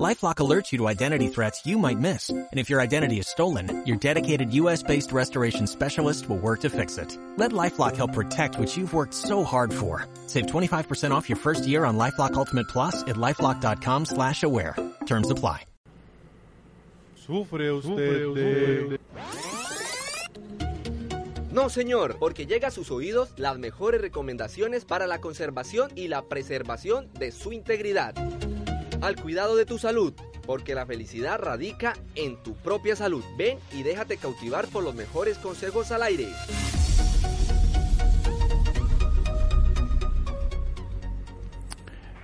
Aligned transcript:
LifeLock 0.00 0.36
alerts 0.36 0.72
you 0.72 0.78
to 0.78 0.88
identity 0.88 1.28
threats 1.28 1.66
you 1.66 1.76
might 1.76 1.98
miss. 1.98 2.30
And 2.30 2.48
if 2.58 2.70
your 2.70 2.80
identity 2.80 3.18
is 3.18 3.28
stolen, 3.28 3.84
your 3.84 3.98
dedicated 3.98 4.52
U.S.-based 4.54 5.12
restoration 5.12 5.66
specialist 5.66 6.30
will 6.30 6.38
work 6.38 6.60
to 6.60 6.70
fix 6.70 6.96
it. 6.96 7.18
Let 7.36 7.52
LifeLock 7.52 7.96
help 7.96 8.14
protect 8.14 8.58
what 8.58 8.74
you've 8.74 8.94
worked 8.94 9.12
so 9.12 9.44
hard 9.44 9.72
for. 9.72 10.06
Save 10.28 10.46
25% 10.46 11.10
off 11.10 11.28
your 11.28 11.36
first 11.36 11.66
year 11.66 11.84
on 11.84 11.98
LifeLock 11.98 12.34
Ultimate 12.34 12.68
Plus 12.68 13.02
at 13.02 13.16
LifeLock.com 13.16 14.06
slash 14.06 14.42
aware. 14.42 14.76
Terms 15.04 15.30
apply. 15.30 15.66
¿Sufre 17.14 17.70
usted 17.70 18.34
de... 18.34 18.98
No, 21.52 21.68
señor, 21.68 22.16
porque 22.18 22.46
llega 22.46 22.68
a 22.68 22.70
sus 22.70 22.90
oídos 22.90 23.28
las 23.36 23.58
mejores 23.58 24.00
recomendaciones 24.00 24.86
para 24.86 25.06
la 25.06 25.20
conservación 25.20 25.92
y 25.94 26.08
la 26.08 26.22
preservación 26.22 27.12
de 27.12 27.30
su 27.30 27.52
integridad. 27.52 28.14
Al 29.02 29.16
cuidado 29.16 29.56
de 29.56 29.66
tu 29.66 29.78
salud, 29.78 30.12
porque 30.46 30.76
la 30.76 30.86
felicidad 30.86 31.36
radica 31.40 31.94
en 32.14 32.40
tu 32.40 32.54
propia 32.54 32.94
salud. 32.94 33.24
Ven 33.36 33.58
y 33.72 33.82
déjate 33.82 34.16
cautivar 34.16 34.68
por 34.68 34.84
los 34.84 34.94
mejores 34.94 35.38
consejos 35.38 35.90
al 35.90 36.04
aire. 36.04 36.28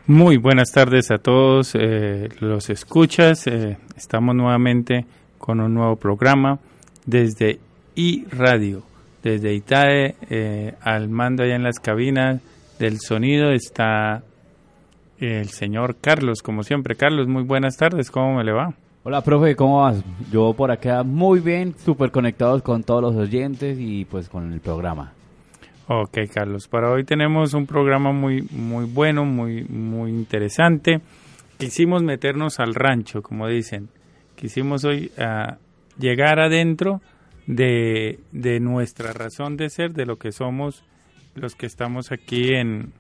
Muy 0.06 0.36
buenas 0.36 0.70
tardes 0.70 1.10
a 1.10 1.18
todos 1.18 1.74
eh, 1.74 2.28
los 2.38 2.70
escuchas. 2.70 3.48
Eh, 3.48 3.76
estamos 3.96 4.36
nuevamente 4.36 5.04
con 5.36 5.60
un 5.60 5.74
nuevo 5.74 5.96
programa 5.96 6.60
desde 7.04 7.58
iRadio, 7.96 8.84
desde 9.24 9.52
ITAE, 9.52 10.14
eh, 10.30 10.74
al 10.80 11.08
mando 11.08 11.42
allá 11.42 11.56
en 11.56 11.64
las 11.64 11.80
cabinas 11.80 12.40
del 12.78 13.00
sonido 13.00 13.50
está 13.50 14.22
el 15.18 15.48
señor 15.48 15.96
Carlos, 16.00 16.42
como 16.42 16.62
siempre. 16.62 16.96
Carlos, 16.96 17.28
muy 17.28 17.42
buenas 17.42 17.76
tardes, 17.76 18.10
¿cómo 18.10 18.36
me 18.36 18.44
le 18.44 18.52
va? 18.52 18.74
Hola, 19.04 19.22
profe, 19.22 19.56
¿cómo 19.56 19.82
vas? 19.82 20.02
Yo 20.30 20.52
por 20.54 20.70
acá 20.70 21.02
muy 21.02 21.40
bien, 21.40 21.74
súper 21.78 22.10
conectados 22.10 22.62
con 22.62 22.82
todos 22.82 23.02
los 23.02 23.16
oyentes 23.16 23.78
y 23.80 24.04
pues 24.04 24.28
con 24.28 24.52
el 24.52 24.60
programa. 24.60 25.12
Ok, 25.86 26.18
Carlos, 26.32 26.68
para 26.68 26.90
hoy 26.90 27.04
tenemos 27.04 27.54
un 27.54 27.66
programa 27.66 28.12
muy, 28.12 28.42
muy 28.50 28.84
bueno, 28.84 29.24
muy, 29.24 29.64
muy 29.64 30.10
interesante. 30.10 31.00
Quisimos 31.56 32.02
meternos 32.02 32.60
al 32.60 32.74
rancho, 32.74 33.22
como 33.22 33.48
dicen. 33.48 33.88
Quisimos 34.36 34.84
hoy 34.84 35.10
uh, 35.18 35.54
llegar 35.98 36.38
adentro 36.40 37.00
de, 37.46 38.20
de 38.32 38.60
nuestra 38.60 39.12
razón 39.14 39.56
de 39.56 39.70
ser, 39.70 39.94
de 39.94 40.04
lo 40.04 40.16
que 40.16 40.30
somos 40.30 40.84
los 41.34 41.54
que 41.54 41.66
estamos 41.66 42.12
aquí 42.12 42.52
en, 42.52 42.92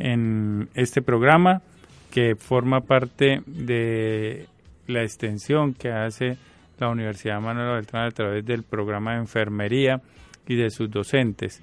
en 0.00 0.68
este 0.74 1.02
programa, 1.02 1.62
que 2.10 2.34
forma 2.34 2.80
parte 2.80 3.42
de 3.46 4.46
la 4.88 5.02
extensión 5.02 5.74
que 5.74 5.90
hace 5.92 6.36
la 6.78 6.88
Universidad 6.88 7.40
Manuel 7.40 7.76
Beltrán 7.76 8.06
a 8.06 8.10
través 8.10 8.44
del 8.44 8.64
programa 8.64 9.12
de 9.12 9.18
enfermería 9.18 10.00
y 10.48 10.56
de 10.56 10.70
sus 10.70 10.90
docentes. 10.90 11.62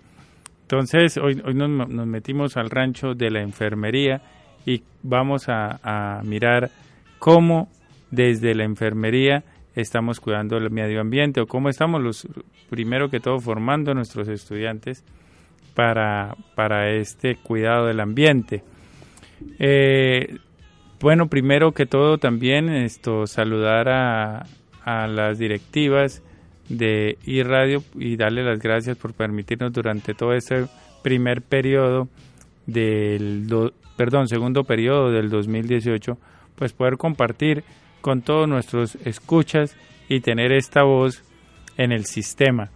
Entonces, 0.62 1.18
hoy, 1.18 1.42
hoy 1.44 1.54
nos, 1.54 1.90
nos, 1.90 2.08
metimos 2.08 2.56
al 2.56 2.70
rancho 2.70 3.14
de 3.14 3.32
la 3.32 3.42
enfermería 3.42 4.22
y 4.66 4.84
vamos 5.02 5.50
a, 5.50 5.80
a, 5.82 6.22
mirar 6.24 6.70
cómo 7.20 7.70
desde 8.12 8.54
la 8.54 8.64
enfermería 8.64 9.44
estamos 9.76 10.20
cuidando 10.20 10.58
el 10.58 10.70
medio 10.70 11.02
ambiente 11.02 11.42
o 11.42 11.48
cómo 11.48 11.70
estamos 11.70 12.02
los 12.02 12.28
primero 12.70 13.10
que 13.10 13.20
todo 13.20 13.40
formando 13.40 13.92
a 13.92 13.94
nuestros 13.94 14.28
estudiantes 14.28 15.04
para, 15.78 16.36
para 16.56 16.90
este 16.90 17.36
cuidado 17.36 17.86
del 17.86 18.00
ambiente. 18.00 18.64
Eh, 19.60 20.40
bueno, 21.00 21.28
primero 21.28 21.72
que 21.72 21.86
todo 21.86 22.18
también 22.18 22.68
esto 22.68 23.28
saludar 23.28 23.88
a, 23.88 24.48
a 24.84 25.06
las 25.06 25.38
directivas 25.38 26.24
de 26.68 27.20
iRadio 27.28 27.84
y 27.94 28.16
darle 28.16 28.44
las 28.44 28.58
gracias 28.58 28.98
por 28.98 29.14
permitirnos 29.14 29.72
durante 29.72 30.16
todo 30.16 30.34
este 30.34 30.66
primer 31.04 31.44
periodo 31.44 32.08
del 32.66 33.48
perdón, 33.96 34.28
segundo 34.28 34.64
periodo 34.64 35.12
del 35.12 35.30
2018, 35.30 36.18
pues 36.56 36.74
poder 36.74 36.98
compartir 36.98 37.64
con 38.02 38.24
todos 38.24 38.50
nuestros 38.50 38.96
escuchas 39.06 39.78
y 40.10 40.22
tener 40.22 40.52
esta 40.54 40.82
voz 40.82 41.24
en 41.78 41.92
el 41.92 42.06
sistema. 42.06 42.72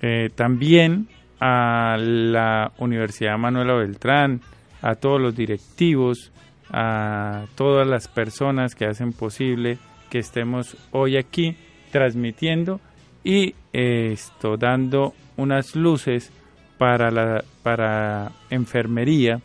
Eh, 0.00 0.30
también 0.32 1.08
a 1.40 1.96
la 1.98 2.72
Universidad 2.78 3.38
Manuela 3.38 3.74
Beltrán, 3.74 4.40
a 4.82 4.94
todos 4.94 5.20
los 5.20 5.34
directivos, 5.34 6.32
a 6.70 7.46
todas 7.56 7.86
las 7.86 8.08
personas 8.08 8.74
que 8.74 8.86
hacen 8.86 9.12
posible 9.12 9.78
que 10.10 10.18
estemos 10.18 10.76
hoy 10.92 11.16
aquí 11.16 11.56
transmitiendo 11.90 12.80
y 13.24 13.54
esto 13.72 14.56
dando 14.56 15.14
unas 15.36 15.74
luces 15.74 16.32
para 16.78 17.10
la 17.10 17.44
para 17.62 18.32
enfermería. 18.50 19.40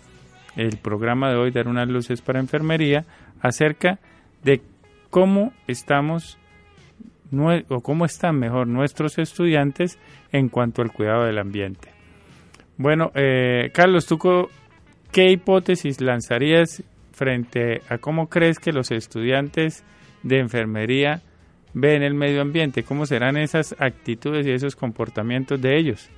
El 0.56 0.77
programa 0.77 1.29
de 1.29 1.35
hoy 1.35 1.51
dar 1.51 1.67
unas 1.67 1.88
luces 1.88 2.22
para 2.22 2.39
enfermería 2.39 3.06
acerca 3.41 4.00
de 4.44 4.62
cómo 5.09 5.51
estamos 5.67 6.38
o 7.69 7.81
cómo 7.81 8.06
están 8.06 8.40
mejor 8.40 8.68
nuestros 8.68 9.18
estudiantes 9.18 10.00
en 10.31 10.50
cuanto 10.50 10.81
al 10.81 10.91
cuidado 10.91 11.25
del 11.25 11.38
ambiente. 11.38 11.90
Bueno, 12.78 13.12
eh, 13.16 13.72
Carlos, 13.73 14.06
¿tú 14.06 14.19
qué 15.12 15.31
hipótesis 15.31 16.01
lanzarías 16.01 16.84
frente 17.13 17.81
a 17.88 17.97
cómo 17.97 18.28
crees 18.28 18.59
que 18.59 18.74
los 18.74 18.91
estudiantes 18.91 19.84
de 20.24 20.40
enfermería 20.40 21.22
ven 21.74 22.03
el 22.03 22.13
medio 22.13 22.41
ambiente? 22.41 22.84
¿Cómo 22.84 23.06
serán 23.06 23.38
esas 23.38 23.75
actitudes 23.79 24.45
y 24.45 24.51
esos 24.51 24.75
comportamientos 24.75 25.62
de 25.62 25.78
ellos? 25.78 26.09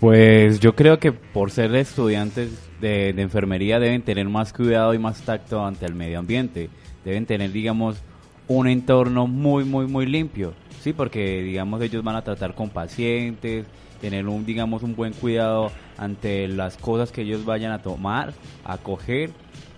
Pues 0.00 0.60
yo 0.60 0.74
creo 0.74 0.98
que 0.98 1.12
por 1.12 1.50
ser 1.50 1.74
estudiantes 1.74 2.70
de, 2.80 3.12
de, 3.12 3.22
enfermería 3.22 3.78
deben 3.78 4.02
tener 4.02 4.28
más 4.28 4.52
cuidado 4.52 4.94
y 4.94 4.98
más 4.98 5.22
tacto 5.22 5.64
ante 5.64 5.86
el 5.86 5.94
medio 5.94 6.18
ambiente. 6.18 6.70
Deben 7.04 7.26
tener, 7.26 7.52
digamos, 7.52 8.02
un 8.50 8.66
entorno 8.66 9.28
muy, 9.28 9.64
muy, 9.64 9.86
muy 9.86 10.06
limpio. 10.06 10.54
Sí, 10.82 10.92
porque, 10.92 11.40
digamos, 11.42 11.80
ellos 11.82 12.02
van 12.02 12.16
a 12.16 12.22
tratar 12.22 12.56
con 12.56 12.68
pacientes, 12.68 13.64
tener 14.00 14.26
un, 14.26 14.44
digamos, 14.44 14.82
un 14.82 14.96
buen 14.96 15.12
cuidado 15.12 15.70
ante 15.96 16.48
las 16.48 16.76
cosas 16.76 17.12
que 17.12 17.22
ellos 17.22 17.44
vayan 17.44 17.70
a 17.70 17.80
tomar, 17.80 18.32
a 18.64 18.76
coger. 18.76 19.30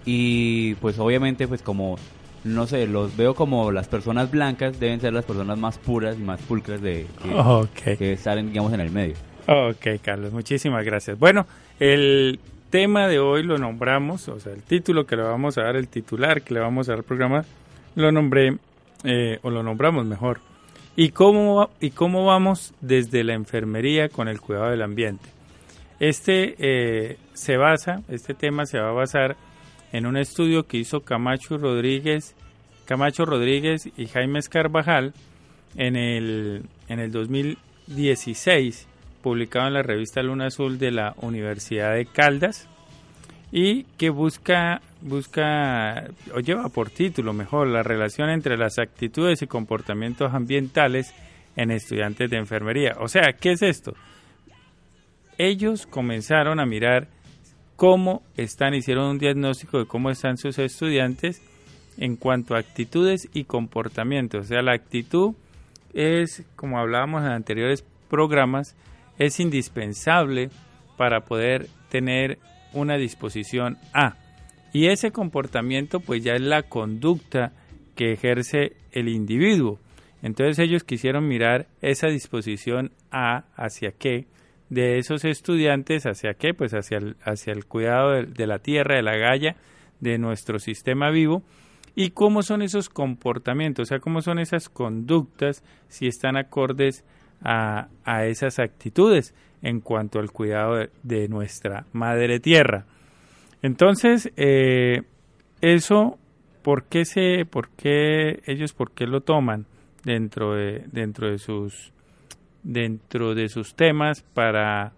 Y 0.06 0.74
pues 0.76 0.98
obviamente, 0.98 1.46
pues 1.46 1.60
como 1.60 1.98
no 2.44 2.66
sé, 2.66 2.86
los 2.86 3.14
veo 3.14 3.34
como 3.34 3.70
las 3.72 3.88
personas 3.88 4.30
blancas 4.30 4.80
deben 4.80 5.00
ser 5.00 5.12
las 5.12 5.26
personas 5.26 5.58
más 5.58 5.76
puras 5.76 6.16
y 6.18 6.22
más 6.22 6.40
pulcras 6.40 6.80
de 6.80 7.06
que, 7.22 7.34
okay. 7.34 7.96
que 7.98 8.14
estar, 8.14 8.42
digamos, 8.42 8.72
en 8.72 8.80
el 8.80 8.90
medio. 8.90 9.14
Ok, 9.46 10.00
Carlos, 10.02 10.32
muchísimas 10.32 10.82
gracias. 10.84 11.18
Bueno, 11.18 11.46
el 11.78 12.40
tema 12.70 13.06
de 13.06 13.18
hoy 13.18 13.42
lo 13.42 13.58
nombramos, 13.58 14.28
o 14.28 14.40
sea, 14.40 14.54
el 14.54 14.62
título 14.62 15.06
que 15.06 15.16
le 15.16 15.22
vamos 15.22 15.58
a 15.58 15.64
dar, 15.64 15.76
el 15.76 15.88
titular 15.88 16.40
que 16.40 16.54
le 16.54 16.60
vamos 16.60 16.88
a 16.88 16.92
dar 16.92 17.00
al 17.00 17.04
programa, 17.04 17.44
lo 17.94 18.12
nombré, 18.12 18.56
eh, 19.04 19.38
o 19.42 19.50
lo 19.50 19.62
nombramos 19.62 20.06
mejor. 20.06 20.40
¿Y 20.94 21.10
cómo, 21.10 21.70
¿Y 21.80 21.90
cómo 21.90 22.26
vamos 22.26 22.74
desde 22.80 23.24
la 23.24 23.34
enfermería 23.34 24.08
con 24.08 24.28
el 24.28 24.40
cuidado 24.40 24.70
del 24.70 24.82
ambiente? 24.82 25.28
Este 26.00 26.54
eh, 26.58 27.16
se 27.32 27.56
basa, 27.56 28.02
este 28.08 28.34
tema 28.34 28.66
se 28.66 28.78
va 28.78 28.90
a 28.90 28.92
basar 28.92 29.36
en 29.92 30.06
un 30.06 30.16
estudio 30.16 30.66
que 30.66 30.78
hizo 30.78 31.00
Camacho 31.00 31.58
Rodríguez, 31.58 32.34
Camacho 32.84 33.24
Rodríguez 33.24 33.88
y 33.96 34.06
Jaime 34.06 34.40
Carvajal 34.50 35.14
en 35.76 35.96
el, 35.96 36.62
en 36.88 36.98
el 36.98 37.12
2016, 37.12 38.88
publicado 39.22 39.68
en 39.68 39.74
la 39.74 39.82
revista 39.82 40.22
Luna 40.22 40.46
Azul 40.46 40.78
de 40.78 40.90
la 40.90 41.14
Universidad 41.18 41.94
de 41.94 42.06
Caldas, 42.06 42.68
y 43.52 43.84
que 43.98 44.08
busca, 44.08 44.80
busca, 45.02 46.04
o 46.34 46.40
lleva 46.40 46.70
por 46.70 46.88
título 46.88 47.34
mejor, 47.34 47.68
la 47.68 47.82
relación 47.82 48.30
entre 48.30 48.56
las 48.56 48.78
actitudes 48.78 49.42
y 49.42 49.46
comportamientos 49.46 50.32
ambientales 50.32 51.14
en 51.54 51.70
estudiantes 51.70 52.30
de 52.30 52.38
enfermería. 52.38 52.96
O 52.98 53.08
sea, 53.08 53.34
¿qué 53.34 53.52
es 53.52 53.62
esto? 53.62 53.94
Ellos 55.36 55.86
comenzaron 55.86 56.60
a 56.60 56.66
mirar 56.66 57.08
cómo 57.76 58.22
están, 58.38 58.74
hicieron 58.74 59.10
un 59.10 59.18
diagnóstico 59.18 59.78
de 59.78 59.86
cómo 59.86 60.10
están 60.10 60.38
sus 60.38 60.58
estudiantes 60.58 61.42
en 61.98 62.16
cuanto 62.16 62.54
a 62.54 62.58
actitudes 62.58 63.28
y 63.34 63.44
comportamientos. 63.44 64.46
O 64.46 64.48
sea, 64.48 64.62
la 64.62 64.72
actitud 64.72 65.34
es, 65.92 66.42
como 66.56 66.78
hablábamos 66.78 67.22
en 67.22 67.32
anteriores 67.32 67.84
programas, 68.08 68.76
es 69.18 69.40
indispensable 69.40 70.48
para 70.96 71.20
poder 71.20 71.68
tener 71.90 72.38
una 72.72 72.96
disposición 72.96 73.78
A. 73.92 74.16
Y 74.72 74.86
ese 74.86 75.10
comportamiento 75.10 76.00
pues 76.00 76.24
ya 76.24 76.34
es 76.34 76.40
la 76.40 76.62
conducta 76.62 77.52
que 77.94 78.12
ejerce 78.12 78.72
el 78.92 79.08
individuo. 79.08 79.78
Entonces 80.22 80.58
ellos 80.58 80.84
quisieron 80.84 81.26
mirar 81.28 81.66
esa 81.80 82.08
disposición 82.08 82.92
a 83.10 83.44
hacia 83.56 83.92
qué 83.92 84.26
de 84.72 84.96
esos 84.96 85.26
estudiantes 85.26 86.06
hacia 86.06 86.32
qué, 86.32 86.54
pues 86.54 86.72
hacia 86.72 86.96
el, 86.96 87.16
hacia 87.24 87.52
el 87.52 87.66
cuidado 87.66 88.22
de, 88.22 88.46
la 88.46 88.58
tierra, 88.58 88.96
de 88.96 89.02
la 89.02 89.18
galla, 89.18 89.56
de 90.00 90.16
nuestro 90.16 90.58
sistema 90.58 91.10
vivo 91.10 91.42
y 91.94 92.10
cómo 92.10 92.42
son 92.42 92.62
esos 92.62 92.88
comportamientos, 92.88 93.82
o 93.82 93.86
sea, 93.90 93.98
cómo 93.98 94.22
son 94.22 94.38
esas 94.38 94.70
conductas 94.70 95.62
si 95.88 96.06
están 96.06 96.38
acordes 96.38 97.04
a, 97.42 97.88
a 98.04 98.24
esas 98.24 98.58
actitudes 98.58 99.34
en 99.62 99.80
cuanto 99.80 100.18
al 100.18 100.30
cuidado 100.30 100.88
de, 101.02 101.28
nuestra 101.28 101.86
madre 101.92 102.40
tierra. 102.40 102.84
Entonces, 103.62 104.32
eh, 104.36 105.02
eso, 105.60 106.18
¿por 106.62 106.84
qué, 106.84 107.04
se, 107.04 107.44
¿por 107.44 107.70
qué 107.70 108.42
ellos, 108.46 108.72
por 108.72 108.90
qué 108.90 109.06
lo 109.06 109.20
toman 109.20 109.66
dentro 110.04 110.54
de, 110.54 110.84
dentro 110.90 111.30
de 111.30 111.38
sus 111.38 111.92
dentro 112.64 113.34
de 113.34 113.48
sus 113.48 113.74
temas 113.74 114.22
para 114.34 114.92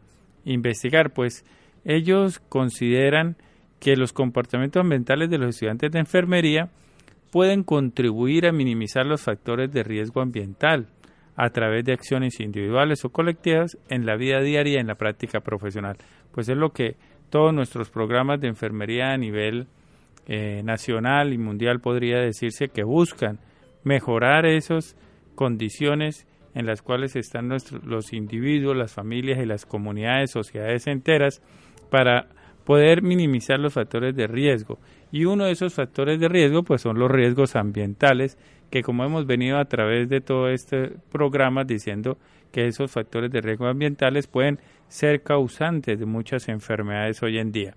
investigar? 0.44 1.12
Pues 1.12 1.44
ellos 1.84 2.40
consideran 2.48 3.36
que 3.80 3.96
los 3.96 4.12
comportamientos 4.12 4.80
ambientales 4.80 5.28
de 5.28 5.38
los 5.38 5.50
estudiantes 5.50 5.92
de 5.92 5.98
enfermería 5.98 6.70
pueden 7.30 7.64
contribuir 7.64 8.46
a 8.46 8.52
minimizar 8.52 9.04
los 9.04 9.22
factores 9.22 9.70
de 9.72 9.82
riesgo 9.82 10.22
ambiental 10.22 10.86
a 11.36 11.50
través 11.50 11.84
de 11.84 11.92
acciones 11.92 12.40
individuales 12.40 13.04
o 13.04 13.10
colectivas 13.10 13.76
en 13.88 14.06
la 14.06 14.16
vida 14.16 14.40
diaria 14.40 14.74
y 14.74 14.80
en 14.80 14.86
la 14.86 14.94
práctica 14.94 15.40
profesional. 15.40 15.96
Pues 16.32 16.48
es 16.48 16.56
lo 16.56 16.70
que 16.70 16.96
todos 17.30 17.52
nuestros 17.52 17.90
programas 17.90 18.40
de 18.40 18.48
enfermería 18.48 19.12
a 19.12 19.16
nivel 19.16 19.66
eh, 20.26 20.62
nacional 20.64 21.32
y 21.32 21.38
mundial 21.38 21.80
podría 21.80 22.18
decirse 22.18 22.68
que 22.68 22.84
buscan 22.84 23.38
mejorar 23.82 24.46
esas 24.46 24.96
condiciones 25.34 26.26
en 26.54 26.66
las 26.66 26.82
cuales 26.82 27.16
están 27.16 27.48
los 27.48 28.12
individuos, 28.12 28.76
las 28.76 28.92
familias 28.92 29.40
y 29.40 29.46
las 29.46 29.66
comunidades, 29.66 30.30
sociedades 30.30 30.86
enteras, 30.86 31.42
para 31.90 32.28
poder 32.64 33.02
minimizar 33.02 33.58
los 33.58 33.74
factores 33.74 34.14
de 34.16 34.26
riesgo. 34.26 34.78
Y 35.12 35.26
uno 35.26 35.44
de 35.44 35.52
esos 35.52 35.74
factores 35.74 36.18
de 36.18 36.28
riesgo 36.28 36.62
pues 36.62 36.82
son 36.82 36.98
los 36.98 37.10
riesgos 37.10 37.56
ambientales, 37.56 38.38
que 38.74 38.82
como 38.82 39.04
hemos 39.04 39.24
venido 39.24 39.58
a 39.58 39.66
través 39.66 40.08
de 40.08 40.20
todo 40.20 40.48
este 40.48 40.90
programa 41.12 41.62
diciendo 41.62 42.18
que 42.50 42.66
esos 42.66 42.90
factores 42.90 43.30
de 43.30 43.40
riesgo 43.40 43.68
ambientales 43.68 44.26
pueden 44.26 44.58
ser 44.88 45.22
causantes 45.22 45.96
de 45.96 46.06
muchas 46.06 46.48
enfermedades 46.48 47.22
hoy 47.22 47.38
en 47.38 47.52
día. 47.52 47.76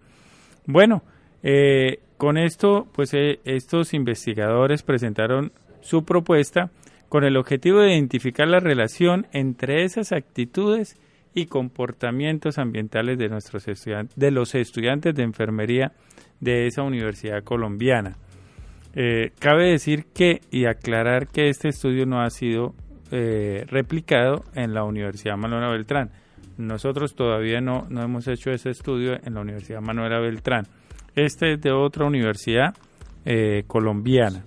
Bueno, 0.66 1.04
eh, 1.44 2.00
con 2.18 2.40
esto, 2.40 2.88
pues 2.94 3.14
eh, 3.14 3.42
estos 3.46 3.94
investigadores 3.94 4.82
presentaron 4.82 5.52
su 5.82 6.04
propuesta 6.04 6.72
con 7.10 7.24
el 7.24 7.38
objetivo 7.38 7.82
de 7.82 7.94
identificar 7.94 8.48
la 8.48 8.60
relación 8.60 9.28
entre 9.34 9.84
esas 9.84 10.12
actitudes 10.12 11.00
y 11.36 11.46
comportamientos 11.46 12.58
ambientales 12.58 13.20
de 13.20 13.30
nuestros 13.30 13.68
de 14.16 14.32
los 14.32 14.56
estudiantes 14.56 15.14
de 15.14 15.22
enfermería 15.22 15.92
de 16.40 16.66
esa 16.66 16.82
universidad 16.82 17.44
colombiana. 17.44 18.18
Eh, 19.00 19.32
cabe 19.38 19.70
decir 19.70 20.06
que 20.12 20.42
y 20.50 20.66
aclarar 20.66 21.28
que 21.28 21.50
este 21.50 21.70
estudio 21.70 22.08
no 22.08 22.20
ha 22.20 22.32
sido 22.32 22.74
eh, 23.12 23.64
replicado 23.68 24.44
en 24.56 24.74
la 24.74 24.84
Universidad 24.86 25.38
Manuela 25.38 25.70
Beltrán. 25.70 26.10
Nosotros 26.58 27.14
todavía 27.14 27.62
no, 27.62 27.86
no 27.92 28.02
hemos 28.02 28.28
hecho 28.28 28.50
ese 28.50 28.72
estudio 28.72 29.14
en 29.24 29.36
la 29.36 29.42
Universidad 29.42 29.82
Manuela 29.82 30.20
Beltrán. 30.20 30.66
Este 31.14 31.54
es 31.54 31.62
de 31.62 31.72
otra 31.72 32.06
universidad 32.06 32.74
eh, 33.24 33.66
colombiana. 33.68 34.44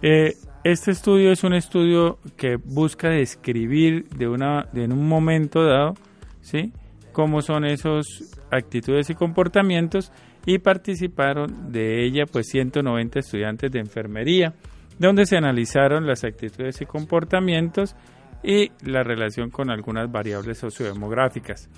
Este 0.00 0.90
estudio 0.90 1.30
es 1.30 1.44
un 1.44 1.52
estudio 1.52 2.18
que 2.34 2.56
busca 2.56 3.10
describir 3.10 4.08
de 4.08 4.26
una, 4.26 4.68
en 4.72 4.90
un 4.90 5.06
momento 5.06 5.62
dado, 5.66 5.94
¿sí? 6.40 6.72
cómo 7.12 7.42
son 7.42 7.66
esas 7.66 8.06
actitudes 8.50 9.10
y 9.10 9.14
comportamientos 9.14 10.12
y 10.46 10.58
participaron 10.58 11.72
de 11.72 12.04
ella 12.04 12.24
pues 12.24 12.46
190 12.46 13.18
estudiantes 13.18 13.70
de 13.70 13.80
enfermería, 13.80 14.54
donde 14.98 15.26
se 15.26 15.36
analizaron 15.36 16.06
las 16.06 16.24
actitudes 16.24 16.80
y 16.80 16.86
comportamientos 16.86 17.96
y 18.42 18.70
la 18.88 19.02
relación 19.02 19.50
con 19.50 19.70
algunas 19.70 20.10
variables 20.10 20.58
sociodemográficas. 20.58 21.68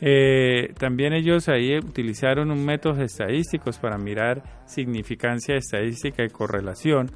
Eh, 0.00 0.72
también 0.78 1.12
ellos 1.12 1.48
ahí 1.48 1.76
utilizaron 1.76 2.50
un 2.50 2.64
método 2.64 3.02
estadísticos 3.02 3.78
para 3.78 3.98
mirar 3.98 4.42
significancia 4.66 5.56
estadística 5.56 6.24
y 6.24 6.28
correlación 6.28 7.10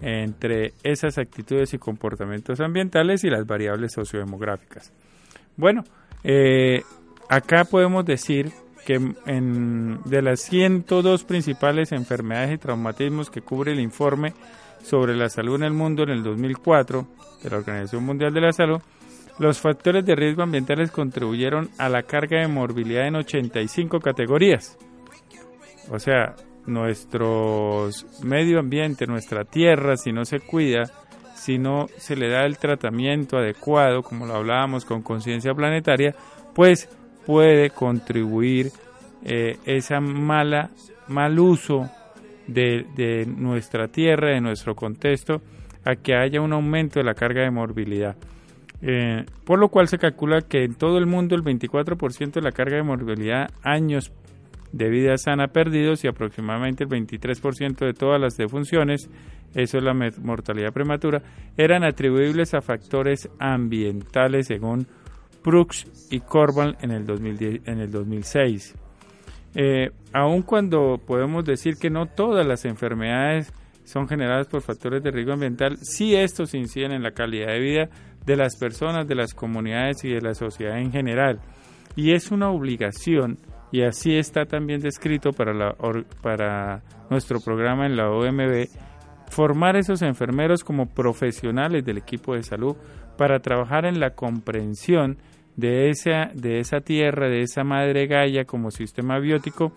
entre 0.00 0.72
esas 0.82 1.16
actitudes 1.18 1.72
y 1.74 1.78
comportamientos 1.78 2.60
ambientales 2.60 3.24
y 3.24 3.30
las 3.30 3.46
variables 3.46 3.92
sociodemográficas. 3.92 4.92
Bueno, 5.56 5.84
eh, 6.24 6.82
acá 7.30 7.64
podemos 7.64 8.04
decir 8.04 8.52
que 8.86 9.00
en, 9.26 9.98
de 10.04 10.22
las 10.22 10.40
102 10.42 11.24
principales 11.24 11.90
enfermedades 11.90 12.54
y 12.54 12.58
traumatismos 12.58 13.30
que 13.30 13.42
cubre 13.42 13.72
el 13.72 13.80
informe 13.80 14.32
sobre 14.80 15.16
la 15.16 15.28
salud 15.28 15.56
en 15.56 15.64
el 15.64 15.72
mundo 15.72 16.04
en 16.04 16.10
el 16.10 16.22
2004 16.22 17.04
de 17.42 17.50
la 17.50 17.56
Organización 17.56 18.04
Mundial 18.04 18.32
de 18.32 18.40
la 18.40 18.52
Salud, 18.52 18.80
los 19.40 19.58
factores 19.58 20.06
de 20.06 20.14
riesgo 20.14 20.44
ambientales 20.44 20.92
contribuyeron 20.92 21.68
a 21.78 21.88
la 21.88 22.04
carga 22.04 22.40
de 22.40 22.46
morbilidad 22.46 23.08
en 23.08 23.16
85 23.16 23.98
categorías. 23.98 24.78
O 25.90 25.98
sea, 25.98 26.36
nuestro 26.66 27.90
medio 28.22 28.60
ambiente, 28.60 29.06
nuestra 29.08 29.44
tierra, 29.44 29.96
si 29.96 30.12
no 30.12 30.24
se 30.24 30.38
cuida, 30.38 30.84
si 31.34 31.58
no 31.58 31.88
se 31.96 32.14
le 32.14 32.28
da 32.28 32.46
el 32.46 32.56
tratamiento 32.56 33.36
adecuado, 33.36 34.04
como 34.04 34.26
lo 34.26 34.36
hablábamos 34.36 34.84
con 34.84 35.02
conciencia 35.02 35.54
planetaria, 35.54 36.14
pues 36.54 36.88
puede 37.26 37.70
contribuir 37.70 38.70
eh, 39.24 39.58
esa 39.66 40.00
mala 40.00 40.70
mal 41.08 41.38
uso 41.38 41.90
de, 42.46 43.26
nuestra 43.26 43.88
tierra, 43.88 44.30
de 44.30 44.40
nuestro 44.40 44.76
contexto, 44.76 45.42
a 45.84 45.96
que 45.96 46.14
haya 46.14 46.40
un 46.40 46.52
aumento 46.52 47.00
de 47.00 47.04
la 47.04 47.14
carga 47.14 47.42
de 47.42 47.50
morbilidad. 47.50 48.16
Eh, 48.82 49.24
por 49.44 49.58
lo 49.58 49.68
cual 49.68 49.88
se 49.88 49.98
calcula 49.98 50.42
que 50.42 50.62
en 50.62 50.74
todo 50.74 50.98
el 50.98 51.06
mundo 51.06 51.34
el 51.34 51.42
24% 51.42 52.32
de 52.32 52.42
la 52.42 52.52
carga 52.52 52.76
de 52.76 52.82
morbilidad 52.82 53.50
años 53.62 54.12
de 54.72 54.90
vida 54.90 55.16
sana 55.16 55.48
perdidos 55.48 56.04
y 56.04 56.08
aproximadamente 56.08 56.84
el 56.84 56.90
23% 56.90 57.78
de 57.78 57.94
todas 57.94 58.20
las 58.20 58.36
defunciones, 58.36 59.08
eso 59.54 59.78
es 59.78 59.84
la 59.84 59.94
mortalidad 59.94 60.72
prematura, 60.72 61.22
eran 61.56 61.84
atribuibles 61.84 62.52
a 62.52 62.60
factores 62.60 63.28
ambientales 63.38 64.48
según 64.48 64.86
Brooks 65.46 65.86
y 66.10 66.20
Corbal 66.20 66.76
en 66.80 66.90
el, 66.90 67.06
2010, 67.06 67.68
en 67.68 67.78
el 67.78 67.90
2006. 67.90 68.74
Eh, 69.54 69.90
aun 70.12 70.42
cuando 70.42 71.00
podemos 71.06 71.44
decir 71.44 71.76
que 71.80 71.88
no 71.88 72.06
todas 72.06 72.44
las 72.44 72.64
enfermedades 72.64 73.52
son 73.84 74.08
generadas 74.08 74.48
por 74.48 74.60
factores 74.60 75.02
de 75.02 75.12
riesgo 75.12 75.32
ambiental, 75.32 75.78
sí 75.78 76.16
estos 76.16 76.52
inciden 76.54 76.90
en 76.90 77.04
la 77.04 77.12
calidad 77.12 77.52
de 77.52 77.60
vida 77.60 77.88
de 78.26 78.36
las 78.36 78.56
personas, 78.56 79.06
de 79.06 79.14
las 79.14 79.32
comunidades 79.32 80.04
y 80.04 80.10
de 80.10 80.20
la 80.20 80.34
sociedad 80.34 80.78
en 80.78 80.90
general. 80.90 81.40
Y 81.94 82.12
es 82.12 82.32
una 82.32 82.50
obligación 82.50 83.38
y 83.70 83.82
así 83.82 84.16
está 84.16 84.46
también 84.46 84.80
descrito 84.80 85.32
para, 85.32 85.54
la, 85.54 85.76
para 86.22 86.82
nuestro 87.08 87.40
programa 87.40 87.86
en 87.86 87.96
la 87.96 88.10
OMB, 88.10 88.66
formar 89.30 89.76
esos 89.76 90.02
enfermeros 90.02 90.64
como 90.64 90.86
profesionales 90.86 91.84
del 91.84 91.98
equipo 91.98 92.34
de 92.34 92.42
salud 92.42 92.76
para 93.16 93.38
trabajar 93.38 93.86
en 93.86 94.00
la 94.00 94.10
comprensión 94.10 95.18
de 95.56 95.88
esa, 95.90 96.30
de 96.34 96.60
esa 96.60 96.80
tierra, 96.80 97.28
de 97.28 97.42
esa 97.42 97.64
madre 97.64 98.06
Gaia 98.06 98.44
como 98.44 98.70
sistema 98.70 99.18
biótico 99.18 99.72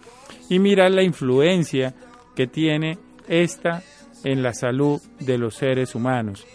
y 0.49 0.59
mirar 0.59 0.91
la 0.91 1.03
influencia 1.03 1.93
que 2.35 2.47
tiene 2.47 2.97
esta 3.27 3.81
en 4.23 4.43
la 4.43 4.53
salud 4.53 5.01
de 5.19 5.37
los 5.37 5.55
seres 5.55 5.95
humanos, 5.95 6.45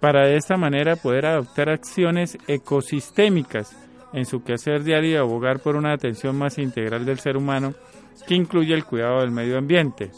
para 0.00 0.26
de 0.26 0.36
esta 0.36 0.56
manera 0.56 0.96
poder 0.96 1.26
adoptar 1.26 1.70
acciones 1.70 2.36
ecosistémicas 2.46 3.74
en 4.12 4.26
su 4.26 4.42
quehacer 4.42 4.84
diario 4.84 5.10
y 5.10 5.16
abogar 5.16 5.60
por 5.60 5.76
una 5.76 5.92
atención 5.92 6.36
más 6.36 6.58
integral 6.58 7.04
del 7.04 7.18
ser 7.18 7.36
humano 7.36 7.74
que 8.26 8.34
incluye 8.34 8.74
el 8.74 8.84
cuidado 8.84 9.20
del 9.20 9.30
medio 9.30 9.58
ambiente. 9.58 10.10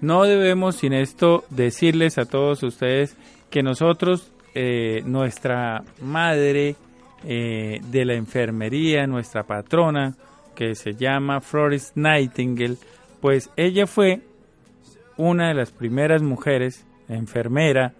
No 0.00 0.24
debemos 0.24 0.76
sin 0.76 0.92
esto 0.92 1.44
decirles 1.50 2.18
a 2.18 2.24
todos 2.24 2.62
ustedes 2.62 3.16
que 3.50 3.62
nosotros, 3.62 4.32
eh, 4.54 5.02
nuestra 5.04 5.84
madre 6.00 6.76
eh, 7.24 7.80
de 7.90 8.04
la 8.04 8.14
enfermería, 8.14 9.06
nuestra 9.06 9.42
patrona, 9.42 10.14
que 10.54 10.74
se 10.74 10.94
llama 10.94 11.40
Florence 11.40 11.92
Nightingale, 11.94 12.76
pues 13.20 13.50
ella 13.56 13.86
fue 13.86 14.20
una 15.16 15.48
de 15.48 15.54
las 15.54 15.70
primeras 15.70 16.22
mujeres 16.22 16.86
enfermera 17.08 17.92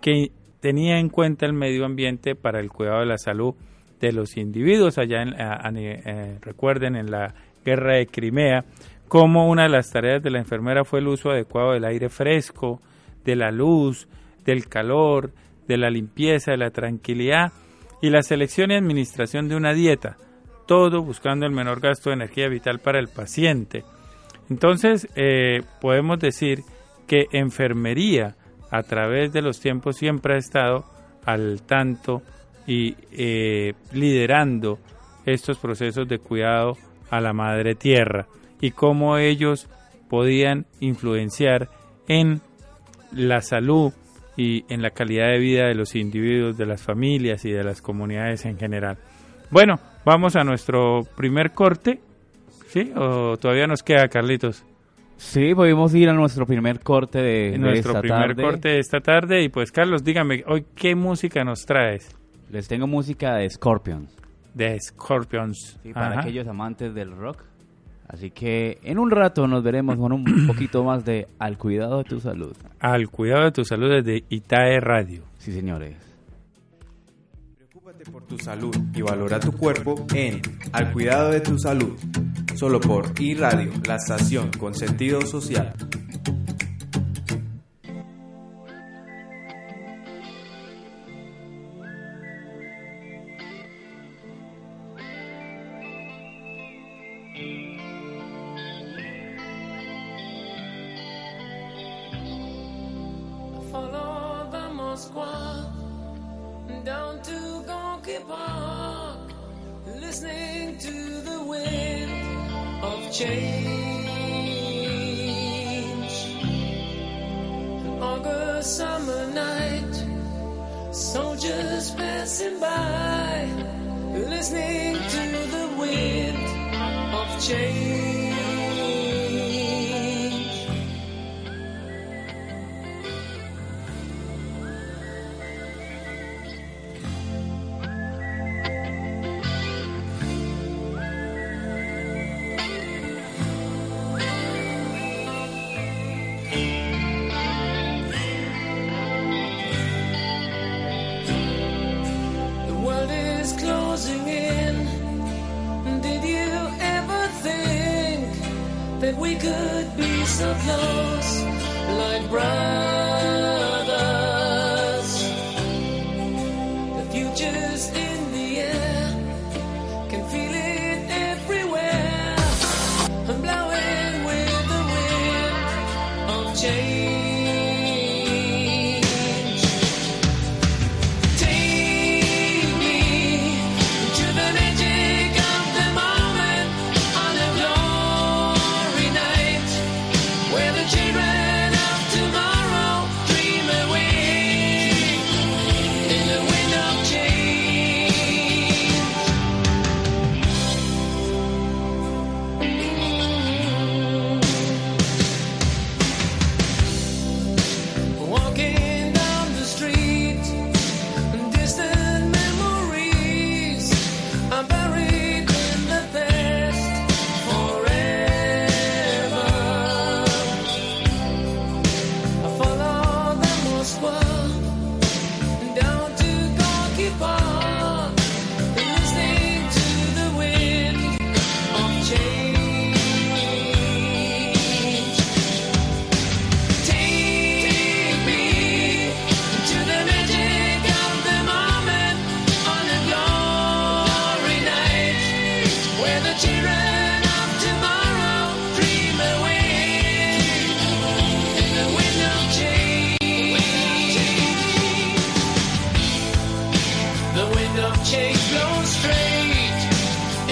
que 0.00 0.30
tenía 0.60 0.98
en 0.98 1.08
cuenta 1.08 1.46
el 1.46 1.52
medio 1.52 1.84
ambiente 1.84 2.34
para 2.34 2.60
el 2.60 2.70
cuidado 2.70 3.00
de 3.00 3.06
la 3.06 3.18
salud 3.18 3.54
de 4.00 4.12
los 4.12 4.36
individuos 4.36 4.96
allá, 4.98 5.22
en, 5.22 5.34
eh, 5.36 6.38
recuerden, 6.40 6.94
en 6.94 7.10
la 7.10 7.34
guerra 7.64 7.96
de 7.96 8.06
Crimea, 8.06 8.64
como 9.08 9.48
una 9.48 9.64
de 9.64 9.70
las 9.70 9.90
tareas 9.90 10.22
de 10.22 10.30
la 10.30 10.38
enfermera 10.38 10.84
fue 10.84 11.00
el 11.00 11.08
uso 11.08 11.30
adecuado 11.30 11.72
del 11.72 11.84
aire 11.84 12.08
fresco, 12.08 12.80
de 13.24 13.34
la 13.34 13.50
luz, 13.50 14.06
del 14.44 14.68
calor, 14.68 15.32
de 15.66 15.78
la 15.78 15.90
limpieza, 15.90 16.52
de 16.52 16.58
la 16.58 16.70
tranquilidad 16.70 17.52
y 18.00 18.10
la 18.10 18.22
selección 18.22 18.70
y 18.70 18.74
administración 18.74 19.48
de 19.48 19.56
una 19.56 19.72
dieta, 19.72 20.16
todo 20.66 21.02
buscando 21.02 21.46
el 21.46 21.52
menor 21.52 21.80
gasto 21.80 22.10
de 22.10 22.14
energía 22.14 22.48
vital 22.48 22.78
para 22.78 22.98
el 22.98 23.08
paciente. 23.08 23.84
Entonces, 24.50 25.08
eh, 25.16 25.62
podemos 25.80 26.18
decir 26.18 26.62
que 27.06 27.26
enfermería 27.32 28.36
a 28.70 28.82
través 28.82 29.32
de 29.32 29.42
los 29.42 29.60
tiempos 29.60 29.96
siempre 29.96 30.34
ha 30.34 30.38
estado 30.38 30.84
al 31.24 31.62
tanto 31.62 32.22
y 32.66 32.96
eh, 33.12 33.74
liderando 33.92 34.78
estos 35.24 35.58
procesos 35.58 36.06
de 36.06 36.18
cuidado 36.18 36.76
a 37.10 37.20
la 37.20 37.32
madre 37.32 37.74
tierra 37.74 38.26
y 38.60 38.72
cómo 38.72 39.16
ellos 39.16 39.68
podían 40.08 40.66
influenciar 40.80 41.68
en 42.08 42.40
la 43.12 43.40
salud 43.40 43.92
y 44.38 44.64
en 44.68 44.82
la 44.82 44.90
calidad 44.90 45.26
de 45.32 45.38
vida 45.40 45.66
de 45.66 45.74
los 45.74 45.96
individuos, 45.96 46.56
de 46.56 46.64
las 46.64 46.80
familias 46.80 47.44
y 47.44 47.50
de 47.50 47.64
las 47.64 47.82
comunidades 47.82 48.46
en 48.46 48.56
general. 48.56 48.96
Bueno, 49.50 49.80
vamos 50.04 50.36
a 50.36 50.44
nuestro 50.44 51.00
primer 51.16 51.50
corte, 51.50 51.98
¿sí? 52.68 52.92
¿O 52.94 53.36
todavía 53.36 53.66
nos 53.66 53.82
queda, 53.82 54.06
Carlitos? 54.06 54.64
Sí, 55.16 55.52
podemos 55.56 55.92
ir 55.96 56.08
a 56.08 56.12
nuestro 56.12 56.46
primer 56.46 56.78
corte 56.78 57.18
de, 57.18 57.58
nuestro 57.58 58.00
primer 58.00 58.36
corte 58.36 58.68
de 58.68 58.78
esta 58.78 59.00
tarde. 59.00 59.42
Y 59.42 59.48
pues, 59.48 59.72
Carlos, 59.72 60.04
dígame, 60.04 60.44
hoy 60.46 60.64
qué 60.76 60.94
música 60.94 61.42
nos 61.42 61.66
traes. 61.66 62.16
Les 62.48 62.68
tengo 62.68 62.86
música 62.86 63.34
de 63.34 63.50
Scorpions. 63.50 64.16
De 64.54 64.78
Scorpions. 64.78 65.80
Sí, 65.82 65.92
para 65.92 66.20
aquellos 66.20 66.46
amantes 66.46 66.94
del 66.94 67.10
rock. 67.10 67.42
Así 68.08 68.30
que 68.30 68.78
en 68.82 68.98
un 68.98 69.10
rato 69.10 69.46
nos 69.46 69.62
veremos 69.62 69.96
con 69.96 70.12
un 70.12 70.24
poquito 70.46 70.82
más 70.82 71.04
de 71.04 71.28
Al 71.38 71.58
cuidado 71.58 71.98
de 71.98 72.04
tu 72.04 72.20
salud. 72.20 72.56
Al 72.80 73.10
cuidado 73.10 73.44
de 73.44 73.52
tu 73.52 73.64
salud 73.64 73.90
desde 73.90 74.24
Itae 74.30 74.80
Radio. 74.80 75.24
Sí, 75.36 75.52
señores. 75.52 75.96
Preocúpate 77.56 78.10
por 78.10 78.24
tu 78.24 78.38
salud 78.38 78.74
y 78.94 79.02
valora 79.02 79.38
tu 79.38 79.52
cuerpo 79.52 80.06
en 80.14 80.40
Al 80.72 80.92
cuidado 80.92 81.30
de 81.30 81.40
tu 81.40 81.58
salud. 81.58 81.98
Solo 82.54 82.80
por 82.80 83.12
iRadio, 83.20 83.72
la 83.86 83.96
estación 83.96 84.50
con 84.58 84.74
sentido 84.74 85.20
social. 85.20 85.74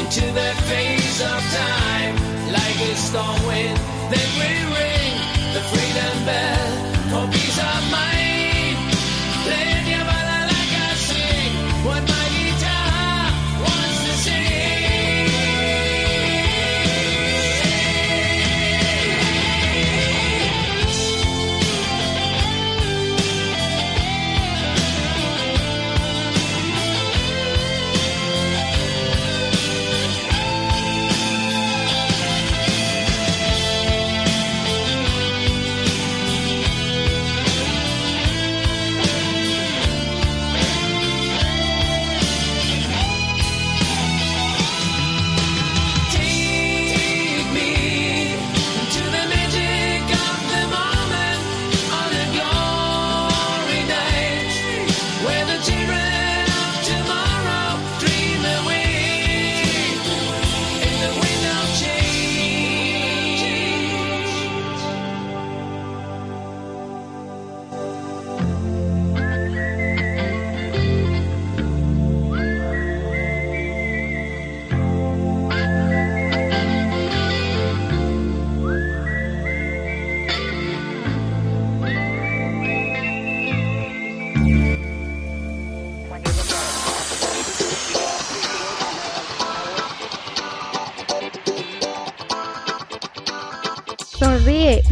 into 0.06 0.32
that 0.34 0.54
phase 0.68 1.20
of 1.20 1.42
time 1.50 2.14
like 2.52 2.78
a 2.90 2.94
storm 2.94 3.44
wind. 3.44 3.76
Then 4.12 4.28
we 4.38 4.50
ring 4.78 5.14
the 5.52 5.60
freedom 5.66 6.24
bell. 6.24 6.55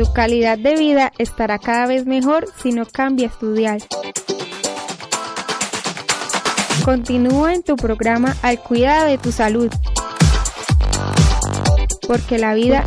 Tu 0.04 0.12
calidad 0.12 0.58
de 0.58 0.76
vida 0.76 1.12
estará 1.18 1.58
cada 1.58 1.86
vez 1.86 2.04
mejor 2.06 2.46
si 2.62 2.72
no 2.72 2.84
cambias 2.84 3.38
tu 3.38 3.54
dial. 3.54 3.82
Continúa 6.84 7.54
en 7.54 7.62
tu 7.62 7.76
programa 7.76 8.36
al 8.42 8.60
cuidado 8.60 9.06
de 9.06 9.18
tu 9.18 9.32
salud, 9.32 9.70
porque 12.06 12.38
la 12.38 12.54
vida 12.54 12.84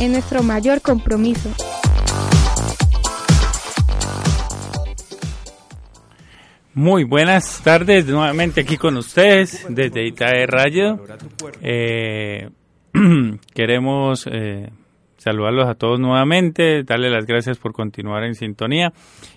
es 0.00 0.10
nuestro 0.10 0.42
mayor 0.42 0.80
compromiso. 0.80 1.50
Muy 6.74 7.04
buenas 7.04 7.60
tardes 7.62 8.06
nuevamente 8.06 8.60
aquí 8.62 8.76
con 8.76 8.96
ustedes 8.96 9.66
desde 9.68 10.06
Itae 10.06 10.46
Radio. 10.46 11.04
Eh, 11.60 12.50
queremos 13.54 14.28
eh, 14.30 14.70
saludarlos 15.18 15.68
a 15.68 15.74
todos 15.74 16.00
nuevamente, 16.00 16.84
darles 16.84 17.12
las 17.12 17.26
gracias 17.26 17.58
por 17.58 17.72
continuar 17.72 18.24
en 18.24 18.34
sintonía 18.34 18.92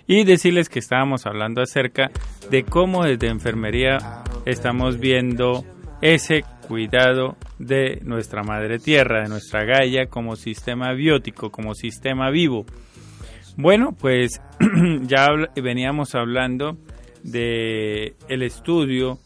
y 0.06 0.24
decirles 0.24 0.68
que 0.68 0.78
estábamos 0.78 1.26
hablando 1.26 1.60
acerca 1.60 2.10
de 2.50 2.62
cómo 2.62 3.04
desde 3.04 3.28
enfermería 3.28 4.22
estamos 4.46 4.98
viendo 4.98 5.64
ese 6.00 6.44
cuidado 6.66 7.36
de 7.58 8.00
nuestra 8.02 8.42
madre 8.42 8.78
tierra, 8.78 9.22
de 9.22 9.28
nuestra 9.28 9.64
Gaia 9.64 10.06
como 10.06 10.36
sistema 10.36 10.92
biótico, 10.94 11.50
como 11.50 11.74
sistema 11.74 12.30
vivo. 12.30 12.64
Bueno, 13.56 13.94
pues 13.98 14.40
ya 15.02 15.28
veníamos 15.54 16.14
hablando 16.14 16.78
de 17.22 18.14
el 18.28 18.42
estudio 18.42 19.18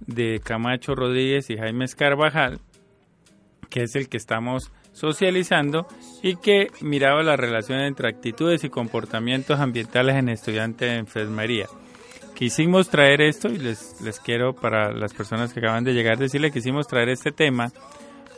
de 0.00 0.40
Camacho 0.42 0.94
Rodríguez 0.94 1.50
y 1.50 1.56
Jaime 1.56 1.86
Carvajal, 1.96 2.60
que 3.70 3.82
es 3.82 3.94
el 3.94 4.08
que 4.08 4.16
estamos 4.16 4.72
socializando 4.94 5.86
y 6.22 6.36
que 6.36 6.68
miraba 6.80 7.22
la 7.22 7.36
relación 7.36 7.80
entre 7.80 8.08
actitudes 8.08 8.64
y 8.64 8.70
comportamientos 8.70 9.60
ambientales 9.60 10.16
en 10.16 10.30
estudiantes 10.30 10.90
de 10.90 10.96
enfermería. 10.96 11.66
Quisimos 12.34 12.88
traer 12.88 13.20
esto 13.20 13.48
y 13.48 13.58
les, 13.58 14.00
les 14.00 14.18
quiero 14.18 14.54
para 14.54 14.92
las 14.92 15.12
personas 15.12 15.52
que 15.52 15.60
acaban 15.60 15.84
de 15.84 15.92
llegar 15.92 16.16
decirle 16.16 16.48
que 16.48 16.60
quisimos 16.60 16.88
traer 16.88 17.10
este 17.10 17.30
tema 17.30 17.70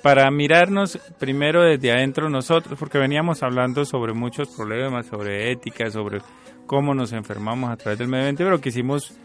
para 0.03 0.31
mirarnos 0.31 0.99
primero 1.19 1.63
desde 1.63 1.93
adentro 1.93 2.29
nosotros, 2.29 2.79
porque 2.79 2.99
veníamos 2.99 3.43
hablando 3.43 3.85
sobre 3.85 4.13
muchos 4.13 4.49
problemas, 4.49 5.07
sobre 5.07 5.51
ética, 5.51 5.91
sobre 5.91 6.21
cómo 6.67 6.95
nos 6.95 7.13
enfermamos 7.13 7.71
a 7.71 7.77
través 7.77 7.99
del 7.99 8.09
medio 8.09 8.25
ambiente, 8.25 8.45
pero 8.45 8.61
quisimos 8.61 9.17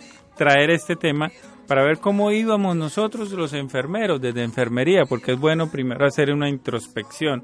traer 0.41 0.71
este 0.71 0.95
tema 0.95 1.32
para 1.67 1.84
ver 1.84 1.99
cómo 1.99 2.32
íbamos 2.32 2.75
nosotros 2.75 3.32
los 3.32 3.54
enfermeros 3.54 4.19
desde 4.19 4.41
enfermería, 4.41 5.06
porque 5.06 5.34
es 5.34 5.39
bueno 5.39 5.69
primero 5.69 6.04
hacer 6.04 6.34
una 6.34 6.49
introspección 6.49 7.43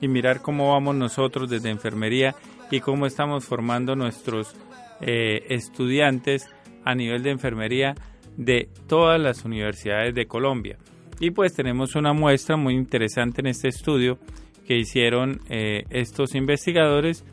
y 0.00 0.08
mirar 0.08 0.40
cómo 0.40 0.72
vamos 0.72 0.94
nosotros 0.94 1.50
desde 1.50 1.68
enfermería 1.68 2.34
y 2.70 2.80
cómo 2.80 3.04
estamos 3.04 3.44
formando 3.44 3.96
nuestros 3.96 4.56
eh, 5.02 5.44
estudiantes 5.50 6.48
a 6.86 6.94
nivel 6.94 7.22
de 7.22 7.32
enfermería 7.32 7.94
de 8.38 8.70
todas 8.86 9.20
las 9.20 9.44
universidades 9.44 10.14
de 10.14 10.24
Colombia. 10.24 10.78
Y 11.20 11.32
pues 11.32 11.52
tenemos 11.52 11.96
una 11.96 12.14
muestra 12.14 12.56
muy 12.56 12.72
interesante 12.72 13.42
en 13.42 13.48
este 13.48 13.68
estudio 13.68 14.18
que 14.66 14.78
hicieron 14.78 15.42
eh, 15.50 15.84
estos 15.90 16.34
investigadores 16.34 17.26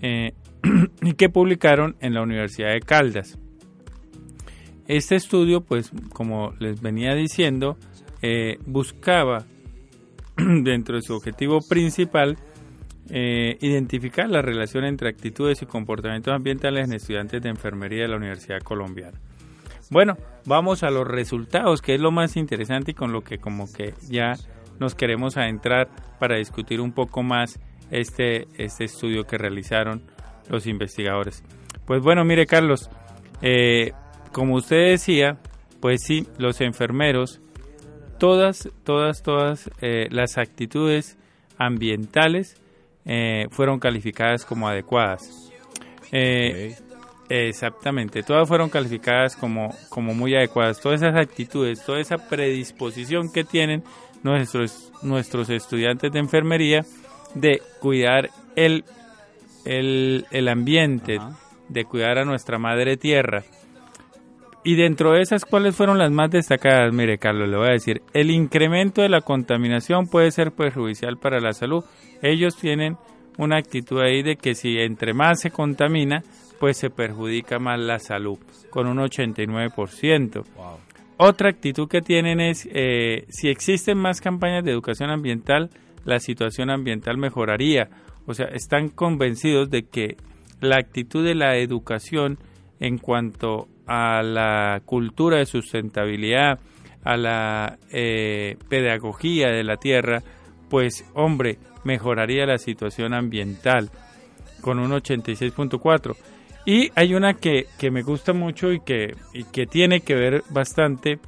eh, 0.00 0.30
y 1.02 1.14
que 1.14 1.28
publicaron 1.28 1.96
en 1.98 2.14
la 2.14 2.22
Universidad 2.22 2.70
de 2.70 2.80
Caldas. 2.82 3.36
Este 4.90 5.14
estudio, 5.14 5.60
pues 5.60 5.92
como 6.12 6.52
les 6.58 6.80
venía 6.80 7.14
diciendo, 7.14 7.76
eh, 8.22 8.58
buscaba 8.66 9.44
dentro 10.36 10.96
de 10.96 11.02
su 11.02 11.14
objetivo 11.14 11.60
principal 11.60 12.36
eh, 13.08 13.56
identificar 13.60 14.28
la 14.28 14.42
relación 14.42 14.84
entre 14.84 15.08
actitudes 15.08 15.62
y 15.62 15.66
comportamientos 15.66 16.34
ambientales 16.34 16.88
en 16.88 16.94
estudiantes 16.94 17.40
de 17.40 17.50
enfermería 17.50 18.02
de 18.02 18.08
la 18.08 18.16
Universidad 18.16 18.58
Colombiana. 18.62 19.16
Bueno, 19.90 20.16
vamos 20.44 20.82
a 20.82 20.90
los 20.90 21.06
resultados, 21.06 21.82
que 21.82 21.94
es 21.94 22.00
lo 22.00 22.10
más 22.10 22.36
interesante 22.36 22.90
y 22.90 22.94
con 22.94 23.12
lo 23.12 23.20
que 23.20 23.38
como 23.38 23.72
que 23.72 23.94
ya 24.08 24.32
nos 24.80 24.96
queremos 24.96 25.36
adentrar 25.36 25.88
para 26.18 26.36
discutir 26.36 26.80
un 26.80 26.90
poco 26.90 27.22
más 27.22 27.60
este, 27.92 28.48
este 28.56 28.86
estudio 28.86 29.22
que 29.22 29.38
realizaron 29.38 30.02
los 30.48 30.66
investigadores. 30.66 31.44
Pues 31.86 32.02
bueno, 32.02 32.24
mire 32.24 32.44
Carlos, 32.46 32.90
eh, 33.40 33.92
como 34.32 34.56
usted 34.56 34.90
decía, 34.90 35.38
pues 35.80 36.02
sí, 36.06 36.26
los 36.38 36.60
enfermeros, 36.60 37.40
todas, 38.18 38.68
todas, 38.84 39.22
todas 39.22 39.70
eh, 39.80 40.08
las 40.10 40.38
actitudes 40.38 41.16
ambientales 41.58 42.56
eh, 43.04 43.46
fueron 43.50 43.78
calificadas 43.78 44.44
como 44.44 44.68
adecuadas. 44.68 45.50
Exactamente, 47.28 48.24
todas 48.24 48.48
fueron 48.48 48.70
calificadas 48.70 49.36
como, 49.36 49.74
como 49.88 50.14
muy 50.14 50.34
adecuadas. 50.34 50.80
Todas 50.80 51.00
esas 51.02 51.16
actitudes, 51.16 51.84
toda 51.84 52.00
esa 52.00 52.28
predisposición 52.28 53.32
que 53.32 53.44
tienen 53.44 53.84
nuestros, 54.24 54.92
nuestros 55.02 55.48
estudiantes 55.48 56.10
de 56.10 56.18
enfermería 56.18 56.84
de 57.34 57.62
cuidar 57.80 58.30
el 58.56 58.84
el, 59.64 60.48
ambiente, 60.48 61.18
de 61.68 61.84
cuidar 61.84 62.18
a 62.18 62.24
nuestra 62.24 62.58
madre 62.58 62.96
tierra. 62.96 63.44
Y 64.62 64.74
dentro 64.74 65.12
de 65.12 65.22
esas, 65.22 65.44
¿cuáles 65.44 65.74
fueron 65.74 65.98
las 65.98 66.10
más 66.10 66.30
destacadas? 66.30 66.92
Mire, 66.92 67.18
Carlos, 67.18 67.48
le 67.48 67.56
voy 67.56 67.68
a 67.68 67.72
decir, 67.72 68.02
el 68.12 68.30
incremento 68.30 69.00
de 69.00 69.08
la 69.08 69.22
contaminación 69.22 70.06
puede 70.06 70.30
ser 70.30 70.52
perjudicial 70.52 71.16
para 71.16 71.40
la 71.40 71.52
salud. 71.52 71.84
Ellos 72.22 72.56
tienen 72.56 72.96
una 73.38 73.56
actitud 73.56 74.00
ahí 74.00 74.22
de 74.22 74.36
que 74.36 74.54
si 74.54 74.78
entre 74.78 75.14
más 75.14 75.40
se 75.40 75.50
contamina, 75.50 76.22
pues 76.58 76.76
se 76.76 76.90
perjudica 76.90 77.58
más 77.58 77.80
la 77.80 77.98
salud, 77.98 78.38
con 78.68 78.86
un 78.86 78.98
89%. 78.98 80.44
Otra 81.16 81.48
actitud 81.48 81.88
que 81.88 82.02
tienen 82.02 82.40
es, 82.40 82.68
eh, 82.70 83.24
si 83.30 83.48
existen 83.48 83.96
más 83.96 84.20
campañas 84.20 84.64
de 84.64 84.72
educación 84.72 85.10
ambiental, 85.10 85.70
la 86.04 86.18
situación 86.18 86.70
ambiental 86.70 87.16
mejoraría 87.16 87.88
o 88.26 88.34
sea, 88.34 88.46
están 88.46 88.90
convencidos 88.90 89.70
de 89.70 89.84
que 89.84 90.16
la 90.60 90.76
actitud 90.76 91.24
de 91.24 91.34
la 91.34 91.56
educación 91.56 92.38
en 92.78 92.98
cuanto 92.98 93.68
a 93.92 94.22
la 94.22 94.82
cultura 94.84 95.38
de 95.38 95.46
sustentabilidad, 95.46 96.60
a 97.02 97.16
la 97.16 97.76
eh, 97.90 98.56
pedagogía 98.68 99.48
de 99.48 99.64
la 99.64 99.78
tierra, 99.78 100.22
pues 100.68 101.04
hombre, 101.12 101.58
mejoraría 101.82 102.46
la 102.46 102.58
situación 102.58 103.14
ambiental 103.14 103.90
con 104.60 104.78
un 104.78 104.92
86.4. 104.92 106.16
Y 106.66 106.92
hay 106.94 107.14
una 107.14 107.34
que, 107.34 107.66
que, 107.80 107.90
me 107.90 108.02
gusta 108.02 108.32
mucho 108.32 108.70
y 108.70 108.78
que, 108.78 109.16
y 109.34 109.42
que 109.42 109.66
tiene 109.66 110.02
que 110.02 110.14
ver 110.14 110.44
bastante 110.50 111.18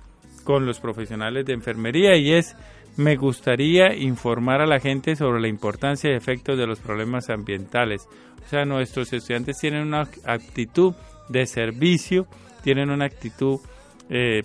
con 0.44 0.64
los 0.64 0.78
profesionales 0.78 1.44
de 1.44 1.54
enfermería 1.54 2.16
y 2.16 2.32
es 2.32 2.54
me 2.96 3.16
gustaría 3.16 3.92
informar 3.92 4.60
a 4.60 4.66
la 4.66 4.78
gente 4.78 5.16
sobre 5.16 5.40
la 5.40 5.48
importancia 5.48 6.12
y 6.12 6.14
efectos 6.14 6.56
de 6.56 6.68
los 6.68 6.78
problemas 6.78 7.28
ambientales. 7.28 8.06
O 8.44 8.48
sea, 8.48 8.64
nuestros 8.66 9.12
estudiantes 9.12 9.58
tienen 9.58 9.88
una 9.88 10.06
actitud 10.24 10.94
de 11.28 11.46
servicio, 11.46 12.26
tienen 12.62 12.90
una 12.90 13.06
actitud 13.06 13.60
eh, 14.08 14.42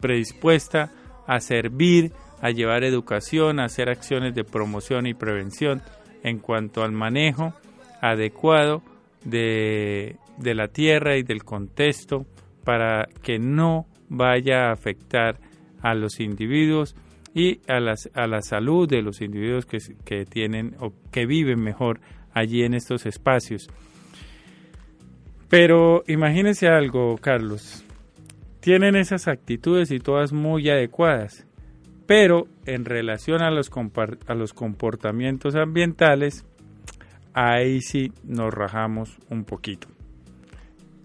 predispuesta 0.00 0.90
a 1.26 1.40
servir, 1.40 2.12
a 2.40 2.50
llevar 2.50 2.84
educación, 2.84 3.60
a 3.60 3.64
hacer 3.64 3.88
acciones 3.88 4.34
de 4.34 4.44
promoción 4.44 5.06
y 5.06 5.14
prevención 5.14 5.82
en 6.22 6.38
cuanto 6.38 6.82
al 6.82 6.92
manejo 6.92 7.54
adecuado 8.00 8.82
de, 9.24 10.16
la 10.38 10.68
tierra 10.68 11.16
y 11.16 11.22
del 11.22 11.44
contexto 11.44 12.26
para 12.64 13.06
que 13.22 13.38
no 13.38 13.86
vaya 14.08 14.68
a 14.68 14.72
afectar 14.72 15.38
a 15.82 15.94
los 15.94 16.20
individuos 16.20 16.96
y 17.34 17.60
a, 17.68 17.78
las, 17.78 18.10
a 18.14 18.26
la 18.26 18.42
salud 18.42 18.88
de 18.88 19.02
los 19.02 19.20
individuos 19.20 19.66
que 19.66 20.24
tienen 20.26 20.74
o 20.80 20.92
que 21.12 21.26
viven 21.26 21.60
mejor 21.60 22.00
allí 22.32 22.64
en 22.64 22.74
estos 22.74 23.06
espacios. 23.06 23.68
Pero 25.50 26.04
imagínense 26.06 26.68
algo, 26.68 27.18
Carlos. 27.18 27.84
Tienen 28.60 28.94
esas 28.94 29.26
actitudes 29.26 29.90
y 29.90 29.98
todas 29.98 30.32
muy 30.32 30.70
adecuadas, 30.70 31.44
pero 32.06 32.46
en 32.66 32.84
relación 32.84 33.42
a 33.42 33.50
los, 33.50 33.68
a 34.28 34.34
los 34.34 34.54
comportamientos 34.54 35.56
ambientales, 35.56 36.46
ahí 37.34 37.80
sí 37.80 38.12
nos 38.22 38.54
rajamos 38.54 39.18
un 39.28 39.44
poquito. 39.44 39.88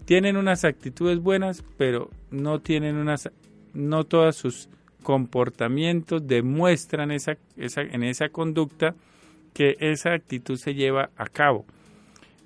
Tienen 0.04 0.36
unas 0.36 0.64
actitudes 0.64 1.18
buenas, 1.18 1.64
pero 1.76 2.10
no 2.30 2.60
tienen 2.60 2.96
unas, 2.96 3.28
no 3.74 4.04
todas 4.04 4.36
sus 4.36 4.68
comportamientos 5.02 6.24
demuestran 6.24 7.10
esa, 7.10 7.36
esa, 7.56 7.80
en 7.80 8.04
esa 8.04 8.28
conducta 8.28 8.94
que 9.52 9.76
esa 9.80 10.12
actitud 10.12 10.56
se 10.56 10.74
lleva 10.74 11.10
a 11.16 11.26
cabo. 11.26 11.66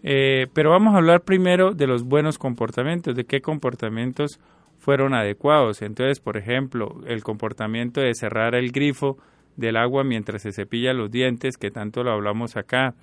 Eh, 0.02 0.46
pero 0.54 0.70
vamos 0.70 0.94
a 0.94 0.98
hablar 0.98 1.22
primero 1.22 1.72
de 1.72 1.86
los 1.86 2.04
buenos 2.04 2.38
comportamientos, 2.38 3.14
de 3.14 3.24
qué 3.24 3.40
comportamientos 3.40 4.40
fueron 4.78 5.14
adecuados. 5.14 5.82
Entonces, 5.82 6.20
por 6.20 6.36
ejemplo, 6.36 7.00
el 7.06 7.22
comportamiento 7.22 8.00
de 8.00 8.14
cerrar 8.14 8.54
el 8.54 8.72
grifo 8.72 9.18
del 9.56 9.76
agua 9.76 10.04
mientras 10.04 10.42
se 10.42 10.52
cepilla 10.52 10.94
los 10.94 11.10
dientes, 11.10 11.56
que 11.56 11.70
tanto 11.70 12.02
lo 12.02 12.12
hablamos 12.12 12.56
acá, 12.56 12.94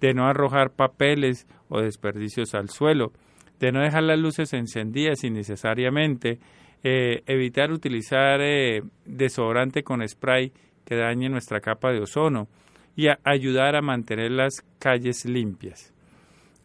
de 0.00 0.14
no 0.14 0.26
arrojar 0.26 0.70
papeles 0.70 1.46
o 1.68 1.80
desperdicios 1.80 2.54
al 2.54 2.68
suelo, 2.68 3.12
de 3.58 3.72
no 3.72 3.80
dejar 3.80 4.04
las 4.04 4.18
luces 4.18 4.52
encendidas 4.52 5.24
innecesariamente, 5.24 6.38
eh, 6.84 7.22
evitar 7.26 7.72
utilizar 7.72 8.40
eh, 8.40 8.82
desodorante 9.04 9.82
con 9.82 10.06
spray 10.06 10.52
que 10.84 10.96
dañe 10.96 11.28
nuestra 11.28 11.60
capa 11.60 11.90
de 11.90 12.00
ozono 12.00 12.48
y 12.94 13.06
ayudar 13.24 13.74
a 13.74 13.82
mantener 13.82 14.30
las 14.30 14.62
calles 14.78 15.24
limpias. 15.24 15.93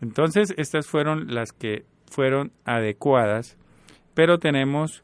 Entonces, 0.02 0.54
estas 0.58 0.88
fueron 0.88 1.34
las 1.34 1.52
que 1.52 1.86
fueron 2.06 2.52
adecuadas, 2.66 3.58
pero 4.14 4.40
tenemos 4.40 5.04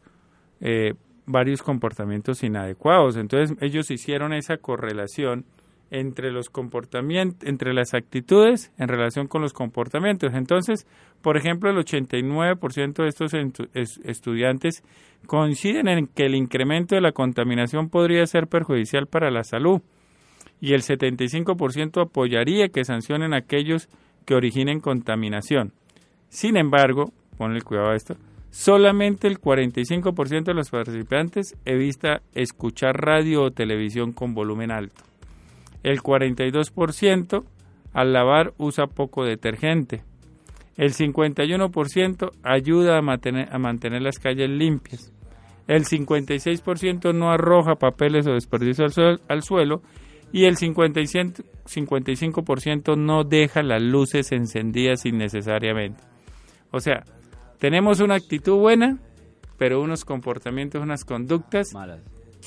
eh, 0.61 0.93
varios 1.25 1.61
comportamientos 1.61 2.43
inadecuados. 2.43 3.17
Entonces, 3.17 3.57
ellos 3.61 3.91
hicieron 3.91 4.33
esa 4.33 4.57
correlación 4.57 5.45
entre 5.91 6.31
los 6.31 6.49
comportamientos, 6.49 7.47
entre 7.47 7.73
las 7.73 7.93
actitudes 7.93 8.71
en 8.77 8.87
relación 8.87 9.27
con 9.27 9.41
los 9.41 9.53
comportamientos. 9.53 10.33
Entonces, 10.33 10.87
por 11.21 11.37
ejemplo, 11.37 11.69
el 11.69 11.77
89% 11.77 13.03
de 13.03 13.07
estos 13.07 13.33
estudiantes 14.03 14.83
coinciden 15.27 15.87
en 15.87 16.07
que 16.07 16.25
el 16.25 16.35
incremento 16.35 16.95
de 16.95 17.01
la 17.01 17.11
contaminación 17.11 17.89
podría 17.89 18.25
ser 18.25 18.47
perjudicial 18.47 19.07
para 19.07 19.31
la 19.31 19.43
salud 19.43 19.81
y 20.59 20.73
el 20.73 20.81
75% 20.81 22.01
apoyaría 22.01 22.69
que 22.69 22.85
sancionen 22.85 23.33
a 23.33 23.37
aquellos 23.37 23.89
que 24.25 24.35
originen 24.35 24.79
contaminación. 24.79 25.71
Sin 26.29 26.57
embargo, 26.57 27.11
ponle 27.37 27.61
cuidado 27.61 27.91
a 27.91 27.95
esto, 27.95 28.15
solamente 28.49 29.27
el 29.27 29.39
45% 29.39 30.43
de 30.43 30.53
los 30.53 30.69
participantes 30.69 31.55
evita 31.65 32.21
escuchar 32.33 32.95
radio 32.95 33.43
o 33.43 33.51
televisión 33.51 34.11
con 34.11 34.33
volumen 34.33 34.71
alto. 34.71 35.03
El 35.83 36.01
42% 36.01 37.43
al 37.93 38.13
lavar 38.13 38.53
usa 38.57 38.87
poco 38.87 39.23
detergente. 39.23 40.03
El 40.77 40.93
51% 40.93 42.31
ayuda 42.43 42.97
a 42.97 43.01
mantener, 43.01 43.47
a 43.53 43.59
mantener 43.59 44.01
las 44.01 44.19
calles 44.19 44.49
limpias. 44.49 45.13
El 45.67 45.85
56% 45.85 47.13
no 47.13 47.31
arroja 47.31 47.75
papeles 47.75 48.27
o 48.27 48.33
desperdicios 48.33 48.97
al, 48.97 49.21
al 49.27 49.41
suelo 49.41 49.81
y 50.31 50.45
el 50.45 50.57
55% 50.57 52.97
no 52.97 53.23
deja 53.23 53.63
las 53.63 53.81
luces 53.81 54.31
encendidas 54.31 55.05
innecesariamente. 55.05 56.03
O 56.71 56.79
sea, 56.79 57.03
tenemos 57.59 57.99
una 57.99 58.15
actitud 58.15 58.57
buena, 58.57 58.97
pero 59.57 59.81
unos 59.81 60.05
comportamientos, 60.05 60.81
unas 60.81 61.03
conductas 61.05 61.69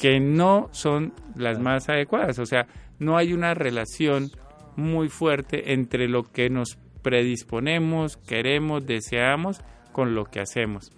que 0.01 0.21
no 0.21 0.69
son 0.73 1.13
las 1.35 1.59
más 1.59 1.89
adecuadas. 1.89 2.39
O 2.39 2.47
sea, 2.47 2.67
no 2.99 3.17
hay 3.17 3.33
una 3.33 3.55
relación 3.55 4.31
muy 4.77 5.09
fuerte 5.09 5.73
entre 5.73 6.09
lo 6.09 6.25
que 6.25 6.51
nos 6.51 6.79
predisponemos, 7.03 8.17
queremos, 8.17 8.87
deseamos 8.87 9.61
con 9.93 10.15
lo 10.15 10.25
que 10.25 10.41
hacemos. 10.41 10.93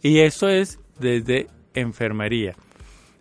Y 0.00 0.20
eso 0.20 0.48
es 0.48 0.78
desde 0.98 1.48
enfermería. 1.74 2.54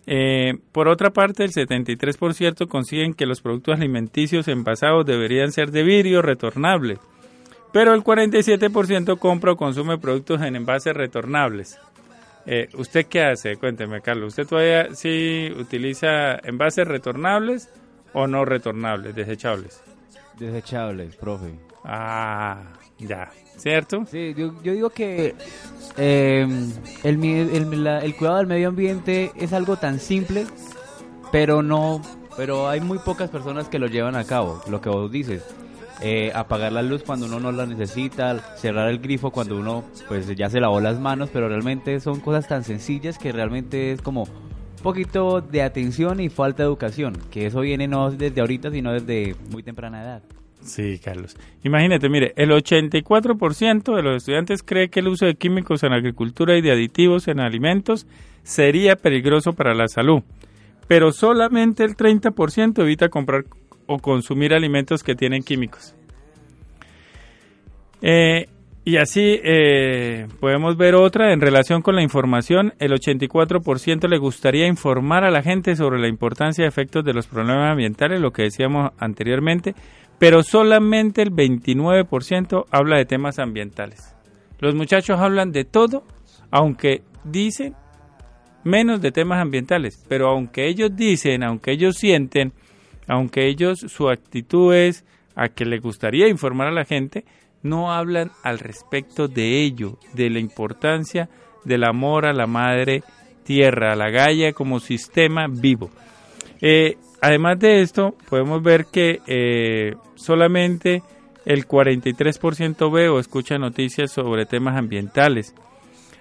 Eh, 0.07 0.57
por 0.71 0.87
otra 0.87 1.11
parte, 1.11 1.43
el 1.43 1.51
73% 1.51 2.67
consiguen 2.67 3.13
que 3.13 3.25
los 3.25 3.41
productos 3.41 3.75
alimenticios 3.75 4.47
envasados 4.47 5.05
deberían 5.05 5.51
ser 5.51 5.71
de 5.71 5.83
vidrio 5.83 6.21
retornable, 6.21 6.97
pero 7.71 7.93
el 7.93 8.03
47% 8.03 9.17
compra 9.19 9.53
o 9.53 9.57
consume 9.57 9.97
productos 9.97 10.41
en 10.41 10.55
envases 10.55 10.93
retornables. 10.93 11.79
Eh, 12.45 12.69
¿Usted 12.73 13.05
qué 13.05 13.23
hace? 13.23 13.55
Cuénteme, 13.57 14.01
Carlos. 14.01 14.29
¿Usted 14.29 14.47
todavía 14.47 14.95
sí 14.95 15.51
utiliza 15.57 16.35
envases 16.43 16.87
retornables 16.87 17.69
o 18.13 18.25
no 18.25 18.45
retornables, 18.45 19.15
desechables? 19.15 19.83
Desechables, 20.39 21.15
profe. 21.15 21.53
Ah, 21.83 22.63
ya. 23.07 23.29
¿Cierto? 23.57 24.05
Sí, 24.09 24.33
yo, 24.35 24.51
digo 24.61 24.89
que 24.89 25.35
eh, 25.97 26.47
el, 27.03 27.23
el, 27.23 27.87
el 27.87 28.15
cuidado 28.15 28.37
del 28.37 28.47
medio 28.47 28.69
ambiente 28.69 29.31
es 29.35 29.53
algo 29.53 29.75
tan 29.77 29.99
simple, 29.99 30.47
pero 31.31 31.61
no, 31.61 32.01
pero 32.37 32.67
hay 32.67 32.81
muy 32.81 32.99
pocas 32.99 33.29
personas 33.29 33.67
que 33.67 33.77
lo 33.77 33.87
llevan 33.87 34.15
a 34.15 34.23
cabo, 34.23 34.61
lo 34.67 34.81
que 34.81 34.89
vos 34.89 35.11
dices. 35.11 35.43
Eh, 36.03 36.31
apagar 36.33 36.71
la 36.71 36.81
luz 36.81 37.03
cuando 37.03 37.27
uno 37.27 37.39
no 37.39 37.51
la 37.51 37.67
necesita, 37.67 38.39
cerrar 38.57 38.89
el 38.89 38.97
grifo 38.97 39.29
cuando 39.29 39.55
uno 39.55 39.83
pues 40.07 40.35
ya 40.35 40.49
se 40.49 40.59
lavó 40.59 40.81
las 40.81 40.99
manos, 40.99 41.29
pero 41.31 41.47
realmente 41.47 41.99
son 41.99 42.19
cosas 42.21 42.47
tan 42.47 42.63
sencillas 42.63 43.19
que 43.19 43.31
realmente 43.31 43.91
es 43.91 44.01
como 44.01 44.23
un 44.23 44.83
poquito 44.83 45.41
de 45.41 45.61
atención 45.61 46.19
y 46.19 46.29
falta 46.29 46.63
de 46.63 46.67
educación, 46.67 47.15
que 47.29 47.45
eso 47.45 47.59
viene 47.59 47.87
no 47.87 48.09
desde 48.09 48.41
ahorita, 48.41 48.71
sino 48.71 48.93
desde 48.93 49.35
muy 49.51 49.61
temprana 49.61 50.01
edad. 50.01 50.23
Sí, 50.61 50.99
Carlos. 51.03 51.35
Imagínate, 51.63 52.07
mire, 52.09 52.33
el 52.35 52.51
84% 52.51 53.95
de 53.95 54.03
los 54.03 54.17
estudiantes 54.17 54.63
cree 54.63 54.89
que 54.89 54.99
el 54.99 55.07
uso 55.07 55.25
de 55.25 55.35
químicos 55.35 55.83
en 55.83 55.93
agricultura 55.93 56.57
y 56.57 56.61
de 56.61 56.71
aditivos 56.71 57.27
en 57.27 57.39
alimentos 57.39 58.07
sería 58.43 58.95
peligroso 58.95 59.53
para 59.53 59.73
la 59.73 59.87
salud, 59.87 60.21
pero 60.87 61.11
solamente 61.11 61.83
el 61.83 61.95
30% 61.95 62.81
evita 62.81 63.09
comprar 63.09 63.45
o 63.87 63.97
consumir 63.99 64.53
alimentos 64.53 65.03
que 65.03 65.15
tienen 65.15 65.43
químicos. 65.43 65.95
Eh, 68.01 68.47
y 68.83 68.97
así 68.97 69.39
eh, 69.43 70.27
podemos 70.39 70.75
ver 70.75 70.95
otra 70.95 71.33
en 71.33 71.41
relación 71.41 71.83
con 71.83 71.95
la 71.95 72.01
información. 72.01 72.73
El 72.79 72.93
84% 72.93 74.07
le 74.07 74.17
gustaría 74.17 74.65
informar 74.65 75.23
a 75.23 75.29
la 75.29 75.43
gente 75.43 75.75
sobre 75.75 75.99
la 75.99 76.07
importancia 76.07 76.65
y 76.65 76.67
efectos 76.67 77.05
de 77.05 77.13
los 77.13 77.27
problemas 77.27 77.71
ambientales, 77.71 78.19
lo 78.19 78.31
que 78.31 78.43
decíamos 78.43 78.91
anteriormente, 78.97 79.75
pero 80.21 80.43
solamente 80.43 81.23
el 81.23 81.31
29% 81.31 82.65
habla 82.69 82.97
de 82.97 83.05
temas 83.05 83.39
ambientales. 83.39 84.15
Los 84.59 84.75
muchachos 84.75 85.19
hablan 85.19 85.51
de 85.51 85.65
todo, 85.65 86.03
aunque 86.51 87.01
dicen 87.23 87.73
menos 88.63 89.01
de 89.01 89.11
temas 89.11 89.41
ambientales, 89.41 90.05
pero 90.07 90.29
aunque 90.29 90.67
ellos 90.67 90.95
dicen, 90.95 91.41
aunque 91.41 91.71
ellos 91.71 91.95
sienten, 91.97 92.53
aunque 93.07 93.47
ellos 93.47 93.79
su 93.79 94.09
actitud 94.09 94.75
es 94.75 95.05
a 95.33 95.49
que 95.49 95.65
le 95.65 95.79
gustaría 95.79 96.27
informar 96.27 96.67
a 96.67 96.71
la 96.71 96.85
gente, 96.85 97.25
no 97.63 97.91
hablan 97.91 98.29
al 98.43 98.59
respecto 98.59 99.27
de 99.27 99.63
ello, 99.63 99.97
de 100.13 100.29
la 100.29 100.37
importancia 100.37 101.29
del 101.65 101.83
amor 101.83 102.27
a 102.27 102.33
la 102.33 102.45
madre 102.45 103.01
tierra, 103.43 103.93
a 103.93 103.95
la 103.95 104.11
Gaia 104.11 104.53
como 104.53 104.79
sistema 104.79 105.47
vivo. 105.49 105.89
Eh, 106.61 106.97
además 107.23 107.57
de 107.57 107.81
esto, 107.81 108.15
podemos 108.29 108.61
ver 108.61 108.85
que 108.85 109.19
eh, 109.25 109.95
solamente 110.21 111.03
el 111.45 111.67
43% 111.67 112.91
ve 112.91 113.09
o 113.09 113.19
escucha 113.19 113.57
noticias 113.57 114.11
sobre 114.11 114.45
temas 114.45 114.77
ambientales. 114.77 115.55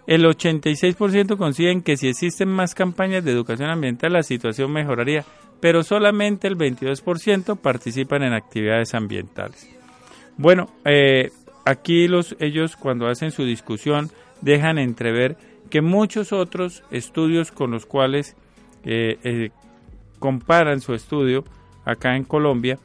El 0.07 0.25
86% 0.25 1.37
consiguen 1.37 1.83
que 1.83 1.97
si 1.97 2.09
existen 2.09 2.49
más 2.49 2.75
campañas 2.75 3.25
de 3.25 3.33
educación 3.33 3.71
ambiental 3.71 4.15
la 4.15 4.23
situación 4.23 4.73
mejoraría, 4.73 5.25
pero 5.61 5.83
solamente 5.83 6.49
el 6.49 6.57
22% 6.57 7.57
participan 7.59 8.23
en 8.23 8.33
actividades 8.33 8.95
ambientales. 8.95 9.69
Bueno, 10.37 10.71
eh, 10.85 11.31
aquí 11.67 12.09
los, 12.09 12.35
ellos 12.41 12.77
cuando 12.77 13.09
hacen 13.09 13.31
su 13.31 13.45
discusión 13.45 14.11
dejan 14.41 14.79
entrever 14.79 15.37
que 15.69 15.83
muchos 15.83 16.33
otros 16.33 16.83
estudios 16.91 17.53
con 17.53 17.71
los 17.71 17.85
cuales 17.85 18.37
eh, 18.85 19.51
comparan 20.19 20.81
su 20.81 20.95
estudio 20.95 21.45
acá 21.85 22.17
en 22.17 22.25
Colombia, 22.25 22.79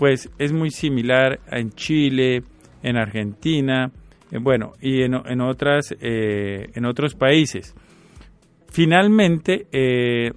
pues 0.00 0.30
es 0.38 0.50
muy 0.50 0.70
similar 0.70 1.40
en 1.52 1.72
Chile, 1.72 2.42
en 2.82 2.96
Argentina, 2.96 3.92
eh, 4.30 4.38
bueno, 4.40 4.72
y 4.80 5.02
en, 5.02 5.12
otras, 5.42 5.94
eh, 6.00 6.70
en 6.74 6.86
otros 6.86 7.14
países. 7.14 7.74
Finalmente, 8.70 9.66
eh, 9.70 10.32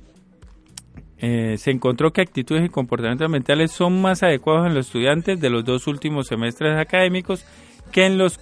se 1.18 1.72
encontró 1.72 2.12
que 2.12 2.20
actitudes 2.20 2.66
y 2.66 2.68
comportamientos 2.68 3.30
mentales 3.30 3.72
son 3.72 4.02
más 4.02 4.22
adecuados 4.22 4.68
en 4.68 4.74
los 4.74 4.88
estudiantes 4.88 5.40
de 5.40 5.50
los 5.50 5.64
dos 5.64 5.88
últimos 5.88 6.28
semestres 6.28 6.78
académicos 6.78 7.46
que 7.94 8.06
en 8.06 8.18
los 8.18 8.42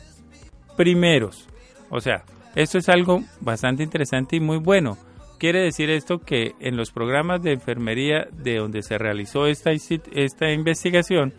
primeros. 0.75 1.47
O 1.91 2.01
sea, 2.01 2.23
esto 2.55 2.79
es 2.79 2.89
algo 2.89 3.21
bastante 3.41 3.83
interesante 3.83 4.37
y 4.37 4.39
muy 4.39 4.57
bueno 4.57 4.97
Quiere 5.41 5.63
decir 5.63 5.89
esto 5.89 6.19
que 6.19 6.53
en 6.59 6.77
los 6.77 6.91
programas 6.91 7.41
de 7.41 7.53
enfermería 7.53 8.27
de 8.31 8.57
donde 8.57 8.83
se 8.83 8.99
realizó 8.99 9.47
esta, 9.47 9.71
esta 9.71 10.51
investigación, 10.51 11.33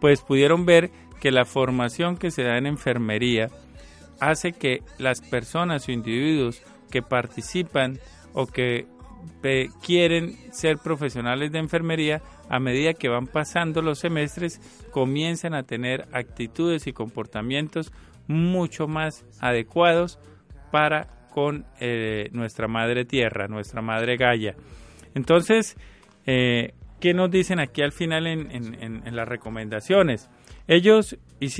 pues 0.00 0.22
pudieron 0.22 0.66
ver 0.66 0.90
que 1.20 1.30
la 1.30 1.44
formación 1.44 2.16
que 2.16 2.32
se 2.32 2.42
da 2.42 2.58
en 2.58 2.66
enfermería 2.66 3.48
hace 4.18 4.52
que 4.52 4.82
las 4.98 5.20
personas 5.20 5.86
o 5.86 5.92
individuos 5.92 6.60
que 6.90 7.02
participan 7.02 8.00
o 8.32 8.48
que 8.48 8.88
quieren 9.80 10.36
ser 10.52 10.78
profesionales 10.78 11.52
de 11.52 11.60
enfermería, 11.60 12.22
a 12.48 12.58
medida 12.58 12.94
que 12.94 13.08
van 13.08 13.28
pasando 13.28 13.80
los 13.80 14.00
semestres, 14.00 14.60
comienzan 14.90 15.54
a 15.54 15.62
tener 15.62 16.08
actitudes 16.10 16.88
y 16.88 16.92
comportamientos 16.92 17.92
mucho 18.26 18.88
más 18.88 19.24
adecuados 19.38 20.18
para 20.72 21.15
con 21.36 21.66
eh, 21.80 22.30
nuestra 22.32 22.66
madre 22.66 23.04
tierra, 23.04 23.46
nuestra 23.46 23.82
madre 23.82 24.16
Gaia. 24.16 24.54
Entonces, 25.14 25.76
Eh, 26.26 26.72
¿Qué 27.00 27.12
nos 27.12 27.30
dicen 27.30 27.60
aquí 27.60 27.82
al 27.82 27.92
final 27.92 28.26
en, 28.26 29.14
las 29.14 29.28
recomendaciones? 29.28 30.30
Ellos 30.66 31.18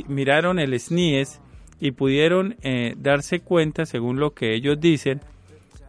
miraron 0.08 0.58
el 0.58 0.78
SNIES 0.80 1.42
y 1.78 1.90
pudieron 1.90 2.56
eh, 2.62 2.94
darse 2.96 3.40
cuenta, 3.40 3.84
según 3.84 4.18
lo 4.18 4.30
que 4.30 4.54
ellos 4.54 4.80
dicen, 4.80 5.20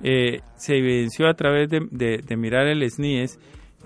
eh, 0.03 0.41
se 0.57 0.77
evidenció 0.77 1.29
a 1.29 1.33
través 1.35 1.69
de, 1.69 1.79
de, 1.89 2.37
mirar 2.37 2.67
el 2.67 2.87
SNIES, 2.87 3.39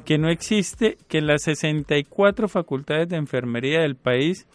que 0.04 0.18
no 0.18 0.30
existe, 0.30 0.98
que 1.08 1.20
en 1.20 1.28
las 1.28 1.44
64 1.44 2.50
facultades 2.50 3.08
de 3.08 3.18
enfermería 3.18 3.82
del 3.82 3.96
país 3.96 4.48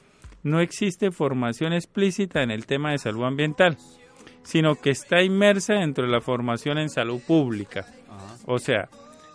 no 0.42 0.60
existe 0.60 1.12
formación 1.12 1.72
explícita 1.72 2.42
en 2.42 2.50
el 2.50 2.66
tema 2.66 2.90
de 2.90 2.98
salud 2.98 3.24
ambiental, 3.24 3.78
sino 4.46 4.76
que 4.76 4.90
está 4.90 5.22
inmersa 5.22 5.74
dentro 5.74 6.04
de 6.04 6.12
la 6.12 6.20
formación 6.20 6.78
en 6.78 6.88
salud 6.88 7.20
pública. 7.26 7.84
O 8.46 8.60
sea, 8.60 8.88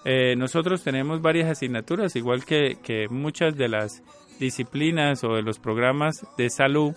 eh, 0.05 0.35
nosotros 0.37 0.83
tenemos 0.83 1.21
varias 1.21 1.49
asignaturas, 1.49 2.15
igual 2.15 2.45
que, 2.45 2.77
que 2.81 3.09
muchas 3.09 3.57
de 3.57 3.67
las 3.67 4.01
disciplinas 4.39 5.25
o 5.25 5.35
de 5.35 5.41
los 5.41 5.59
programas 5.59 6.25
de 6.37 6.49
salud 6.49 6.93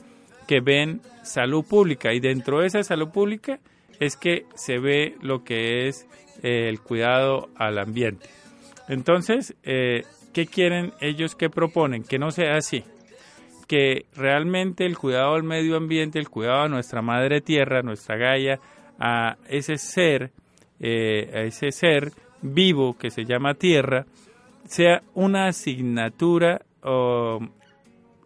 que 0.47 0.61
ven 0.61 1.01
salud 1.25 1.65
pública 1.65 2.13
y 2.15 2.21
dentro 2.21 2.61
de 2.61 2.69
esa 2.69 2.85
salud 2.85 3.09
pública 3.09 3.59
es 3.99 4.17
que 4.17 4.47
se 4.55 4.79
ve 4.79 5.17
lo 5.21 5.43
que 5.43 5.89
es 5.89 6.07
eh, 6.45 6.69
el 6.69 6.81
cuidado 6.81 7.49
al 7.57 7.79
ambiente. 7.79 8.29
Entonces, 8.89 9.57
eh, 9.65 10.05
¿qué 10.33 10.47
quieren 10.47 10.93
ellos 11.01 11.35
que 11.35 11.51
proponen? 11.51 12.05
Que 12.05 12.21
no 12.21 12.31
sea 12.31 12.57
así, 12.57 12.85
que 13.67 14.07
realmente 14.15 14.85
el 14.87 14.99
cuidado 14.99 15.35
al 15.35 15.43
medio 15.43 15.77
ambiente, 15.77 16.19
el 16.19 16.29
cuidado 16.29 16.63
a 16.63 16.69
nuestra 16.69 17.03
madre 17.03 17.41
tierra, 17.41 17.83
nuestra 17.83 18.17
Gaia, 18.17 18.61
a 18.99 19.37
ese 19.49 19.79
ser, 19.79 20.33
eh, 20.81 21.31
a 21.35 21.41
ese 21.43 21.73
ser 21.73 22.13
vivo 22.43 22.97
que 22.97 23.11
se 23.11 23.25
llama 23.25 23.55
tierra, 23.55 24.07
sea 24.67 25.03
una 25.15 25.47
asignatura 25.49 26.63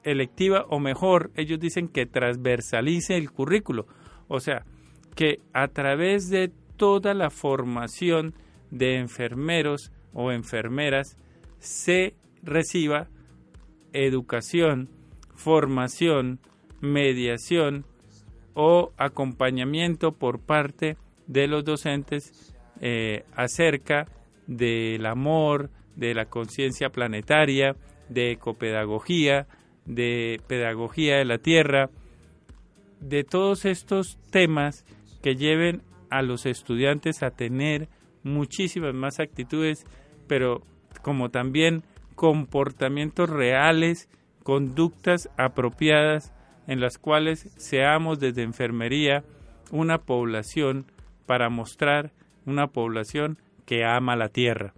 electiva 0.03 0.67
o 0.69 0.81
mejor, 0.81 1.31
ellos 1.37 1.61
dicen 1.61 1.89
que 1.89 2.07
transversalice 2.07 3.17
el 3.17 3.31
currículo, 3.31 3.87
o 4.27 4.41
sea, 4.41 4.65
que 5.15 5.41
a 5.53 5.69
través 5.69 6.29
de 6.29 6.51
toda 6.77 7.15
la 7.15 7.31
formación 7.31 8.35
de 8.71 8.97
enfermeros 8.97 9.93
o 10.13 10.33
enfermeras 10.33 11.17
se 11.59 12.15
reciba 12.43 13.09
educación, 13.93 14.89
formación, 15.39 16.41
mediación 16.81 17.87
o 18.55 18.93
acompañamiento 18.97 20.13
por 20.13 20.41
parte 20.41 20.97
de 21.29 21.47
los 21.47 21.65
docentes 21.65 22.55
eh, 22.81 23.25
acerca 23.37 24.09
del 24.49 25.07
amor, 25.07 25.71
de 25.95 26.13
la 26.15 26.27
conciencia 26.27 26.91
planetaria, 26.91 27.77
de 28.09 28.33
ecopedagogía, 28.33 29.47
de 29.85 30.41
pedagogía 30.49 31.19
de 31.19 31.25
la 31.25 31.39
tierra, 31.39 31.89
de 32.99 33.23
todos 33.23 33.65
estos 33.65 34.19
temas 34.31 34.85
que 35.23 35.37
lleven 35.37 35.83
a 36.11 36.23
los 36.23 36.47
estudiantes 36.47 37.23
a 37.23 37.31
tener 37.31 37.89
muchísimas 38.25 38.93
más 38.93 39.21
actitudes, 39.21 39.87
pero 40.27 40.63
como 41.03 41.31
también 41.31 41.85
comportamientos 42.17 43.31
reales, 43.31 44.09
conductas 44.43 45.29
apropiadas 45.37 46.33
en 46.67 46.81
las 46.81 46.99
cuales 46.99 47.51
seamos 47.57 48.21
desde 48.21 48.43
enfermería 48.43 49.25
una 49.71 49.99
población 49.99 50.87
para 51.27 51.49
mostrar 51.51 52.13
una 52.47 52.69
población 52.69 53.39
que 53.67 53.85
ama 53.85 54.17
la 54.17 54.29
tierra. 54.29 54.73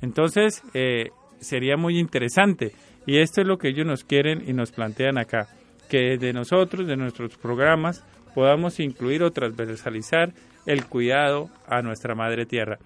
Entonces, 0.00 0.62
eh, 0.74 1.10
sería 1.40 1.76
muy 1.76 1.98
interesante. 1.98 2.72
Y 3.06 3.18
esto 3.18 3.40
es 3.40 3.46
lo 3.46 3.58
que 3.58 3.68
ellos 3.68 3.86
nos 3.86 4.04
quieren 4.04 4.42
y 4.46 4.52
nos 4.52 4.72
plantean 4.72 5.18
acá, 5.18 5.48
que 5.88 6.18
de 6.18 6.32
nosotros, 6.32 6.86
de 6.86 6.96
nuestros 6.96 7.36
programas, 7.36 8.04
podamos 8.34 8.80
incluir 8.80 9.22
o 9.22 9.30
transversalizar 9.30 10.32
el 10.66 10.86
cuidado 10.86 11.48
a 11.68 11.82
nuestra 11.82 12.14
madre 12.14 12.46
tierra. 12.46 12.78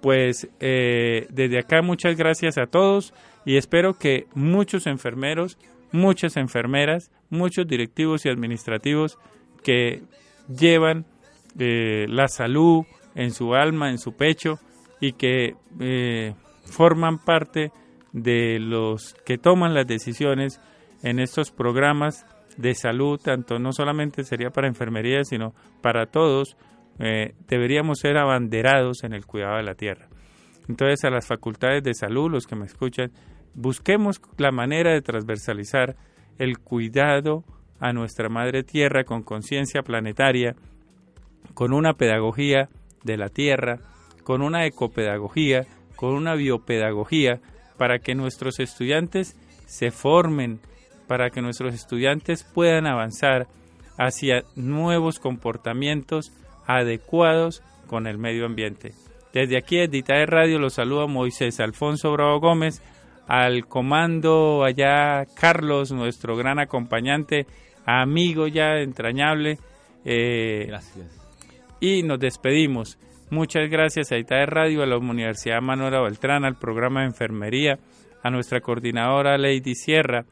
Pues 0.00 0.48
eh, 0.60 1.26
desde 1.30 1.58
acá 1.58 1.82
muchas 1.82 2.16
gracias 2.16 2.56
a 2.56 2.66
todos 2.66 3.12
y 3.44 3.56
espero 3.56 3.94
que 3.94 4.26
muchos 4.34 4.86
enfermeros, 4.86 5.58
muchas 5.92 6.36
enfermeras, 6.36 7.10
muchos 7.30 7.66
directivos 7.66 8.24
y 8.26 8.28
administrativos 8.28 9.18
que 9.62 10.02
llevan 10.48 11.06
eh, 11.58 12.06
la 12.08 12.28
salud 12.28 12.84
en 13.14 13.32
su 13.32 13.54
alma, 13.54 13.90
en 13.90 13.98
su 13.98 14.12
pecho 14.12 14.58
y 15.00 15.12
que 15.12 15.56
eh, 15.80 16.34
forman 16.64 17.18
parte 17.18 17.72
de 18.12 18.58
los 18.58 19.14
que 19.24 19.38
toman 19.38 19.74
las 19.74 19.86
decisiones 19.86 20.60
en 21.02 21.18
estos 21.18 21.50
programas 21.50 22.26
de 22.56 22.74
salud, 22.74 23.18
tanto 23.22 23.58
no 23.58 23.72
solamente 23.72 24.24
sería 24.24 24.50
para 24.50 24.68
enfermería, 24.68 25.24
sino 25.24 25.54
para 25.80 26.06
todos, 26.06 26.56
eh, 26.98 27.34
deberíamos 27.48 28.00
ser 28.00 28.18
abanderados 28.18 29.04
en 29.04 29.14
el 29.14 29.24
cuidado 29.24 29.56
de 29.56 29.62
la 29.62 29.74
tierra. 29.74 30.08
Entonces, 30.68 31.04
a 31.04 31.10
las 31.10 31.26
facultades 31.26 31.82
de 31.82 31.94
salud, 31.94 32.30
los 32.30 32.46
que 32.46 32.56
me 32.56 32.66
escuchan, 32.66 33.10
busquemos 33.54 34.20
la 34.36 34.50
manera 34.50 34.92
de 34.92 35.02
transversalizar 35.02 35.96
el 36.38 36.58
cuidado 36.58 37.44
a 37.78 37.92
nuestra 37.92 38.28
madre 38.28 38.62
tierra 38.62 39.04
con 39.04 39.22
conciencia 39.22 39.82
planetaria, 39.82 40.54
con 41.54 41.72
una 41.72 41.94
pedagogía 41.94 42.68
de 43.04 43.16
la 43.16 43.28
tierra, 43.28 43.78
con 44.24 44.42
una 44.42 44.66
ecopedagogía, 44.66 45.66
con 45.96 46.14
una 46.14 46.34
biopedagogía, 46.34 47.40
para 47.76 47.98
que 47.98 48.14
nuestros 48.14 48.60
estudiantes 48.60 49.36
se 49.66 49.90
formen, 49.90 50.60
para 51.06 51.30
que 51.30 51.40
nuestros 51.40 51.74
estudiantes 51.74 52.44
puedan 52.44 52.86
avanzar 52.86 53.48
hacia 53.98 54.44
nuevos 54.56 55.18
comportamientos 55.18 56.32
adecuados 56.66 57.62
con 57.86 58.06
el 58.06 58.18
medio 58.18 58.46
ambiente. 58.46 58.92
Desde 59.32 59.56
aquí, 59.56 59.78
Edita 59.78 60.14
de 60.14 60.26
Radio, 60.26 60.58
los 60.58 60.74
saluda 60.74 61.06
Moisés 61.06 61.60
Alfonso 61.60 62.12
Bravo 62.12 62.40
Gómez, 62.40 62.82
al 63.30 63.68
comando 63.68 64.64
allá 64.64 65.24
Carlos, 65.36 65.92
nuestro 65.92 66.36
gran 66.36 66.58
acompañante, 66.58 67.46
amigo 67.86 68.48
ya 68.48 68.78
entrañable. 68.78 69.56
Eh, 70.04 70.64
Gracias. 70.66 71.06
Y 71.78 72.02
nos 72.02 72.18
despedimos. 72.18 72.98
Muchas 73.30 73.70
gracias 73.70 74.10
a 74.10 74.18
ITAE 74.18 74.46
Radio, 74.46 74.82
a 74.82 74.86
la 74.86 74.98
Universidad 74.98 75.62
Manuela 75.62 76.00
Beltrán, 76.00 76.44
al 76.44 76.58
programa 76.58 77.02
de 77.02 77.06
enfermería, 77.06 77.78
a 78.24 78.30
nuestra 78.30 78.60
coordinadora 78.60 79.38
Lady 79.38 79.76
Sierra, 79.76 80.24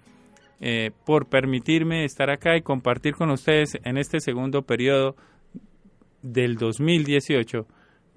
eh, 0.60 0.90
por 1.06 1.28
permitirme 1.28 2.04
estar 2.04 2.30
acá 2.30 2.56
y 2.56 2.62
compartir 2.62 3.14
con 3.14 3.30
ustedes 3.30 3.78
en 3.84 3.96
este 3.96 4.18
segundo 4.18 4.62
periodo 4.62 5.14
del 6.22 6.56
2018 6.56 7.64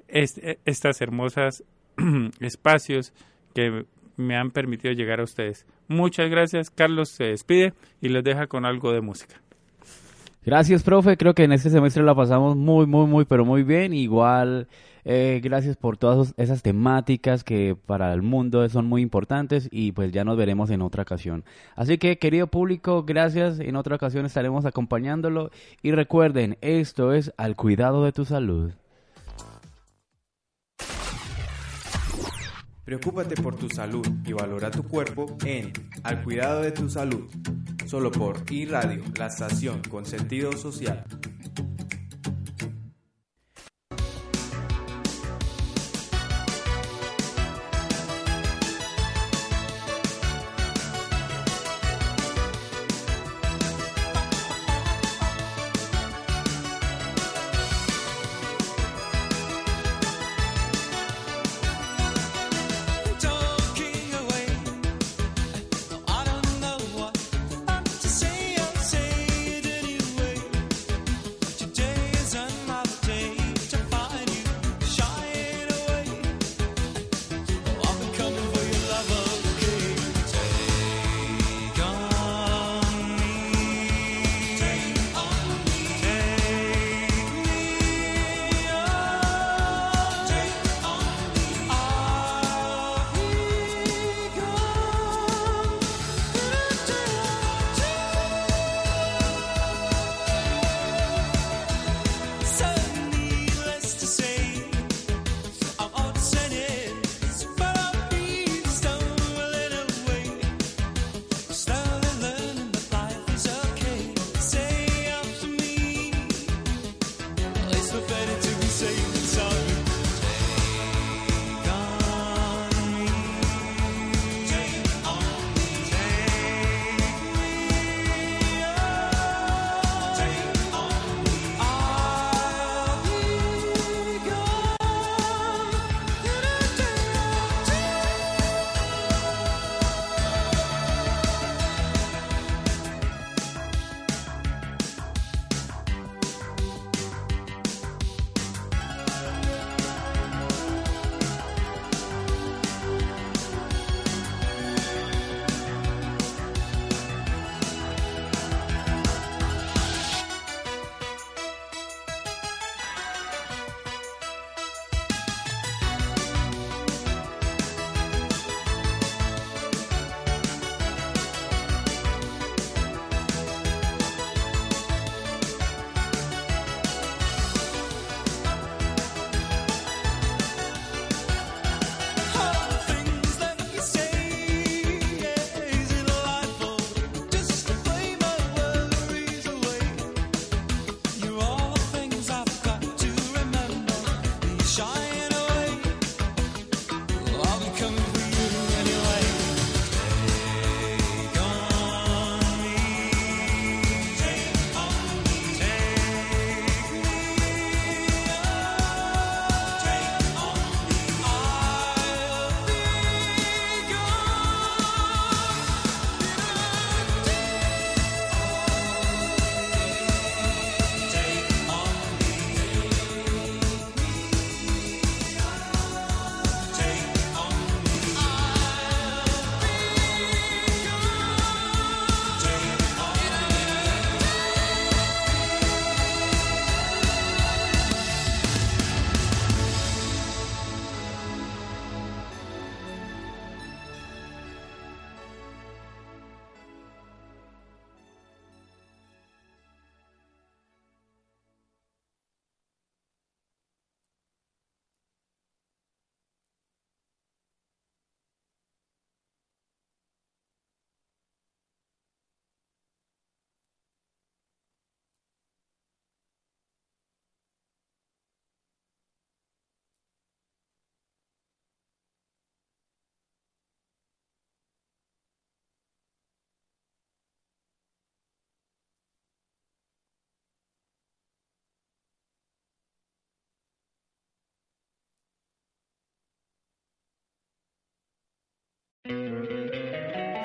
estas 0.07 1.01
hermosas 1.01 1.63
espacios 2.39 3.13
que 3.53 3.85
me 4.17 4.35
han 4.35 4.51
permitido 4.51 4.93
llegar 4.93 5.19
a 5.19 5.23
ustedes. 5.23 5.65
Muchas 5.87 6.29
gracias. 6.29 6.69
Carlos 6.69 7.09
se 7.09 7.25
despide 7.25 7.73
y 8.01 8.09
los 8.09 8.23
deja 8.23 8.47
con 8.47 8.65
algo 8.65 8.91
de 8.91 9.01
música. 9.01 9.41
Gracias, 10.43 10.81
profe. 10.81 11.17
Creo 11.17 11.35
que 11.35 11.43
en 11.43 11.51
este 11.51 11.69
semestre 11.69 12.01
la 12.01 12.15
pasamos 12.15 12.55
muy, 12.55 12.87
muy, 12.87 13.05
muy, 13.05 13.25
pero 13.25 13.45
muy 13.45 13.61
bien. 13.61 13.93
Igual, 13.93 14.67
eh, 15.05 15.39
gracias 15.43 15.77
por 15.77 15.97
todas 15.97 16.33
esas 16.37 16.63
temáticas 16.63 17.43
que 17.43 17.77
para 17.85 18.11
el 18.11 18.23
mundo 18.23 18.67
son 18.69 18.87
muy 18.87 19.03
importantes 19.03 19.69
y 19.71 19.91
pues 19.91 20.11
ya 20.11 20.23
nos 20.23 20.37
veremos 20.37 20.71
en 20.71 20.81
otra 20.81 21.03
ocasión. 21.03 21.43
Así 21.75 21.99
que, 21.99 22.17
querido 22.17 22.47
público, 22.47 23.03
gracias. 23.03 23.59
En 23.59 23.75
otra 23.75 23.95
ocasión 23.95 24.25
estaremos 24.25 24.65
acompañándolo. 24.65 25.51
Y 25.83 25.91
recuerden, 25.91 26.57
esto 26.61 27.13
es 27.13 27.31
Al 27.37 27.55
Cuidado 27.55 28.03
de 28.03 28.11
tu 28.11 28.25
Salud. 28.25 28.71
Preocúpate 32.83 33.35
por 33.41 33.55
tu 33.55 33.69
salud 33.69 34.07
y 34.25 34.33
valora 34.33 34.71
tu 34.71 34.83
cuerpo 34.83 35.37
en 35.45 35.71
Al 36.03 36.23
Cuidado 36.23 36.61
de 36.61 36.71
tu 36.71 36.89
Salud 36.89 37.29
solo 37.91 38.09
por 38.09 38.49
iRadio, 38.49 39.03
la 39.17 39.27
estación 39.27 39.81
con 39.89 40.05
sentido 40.05 40.53
social. 40.53 41.03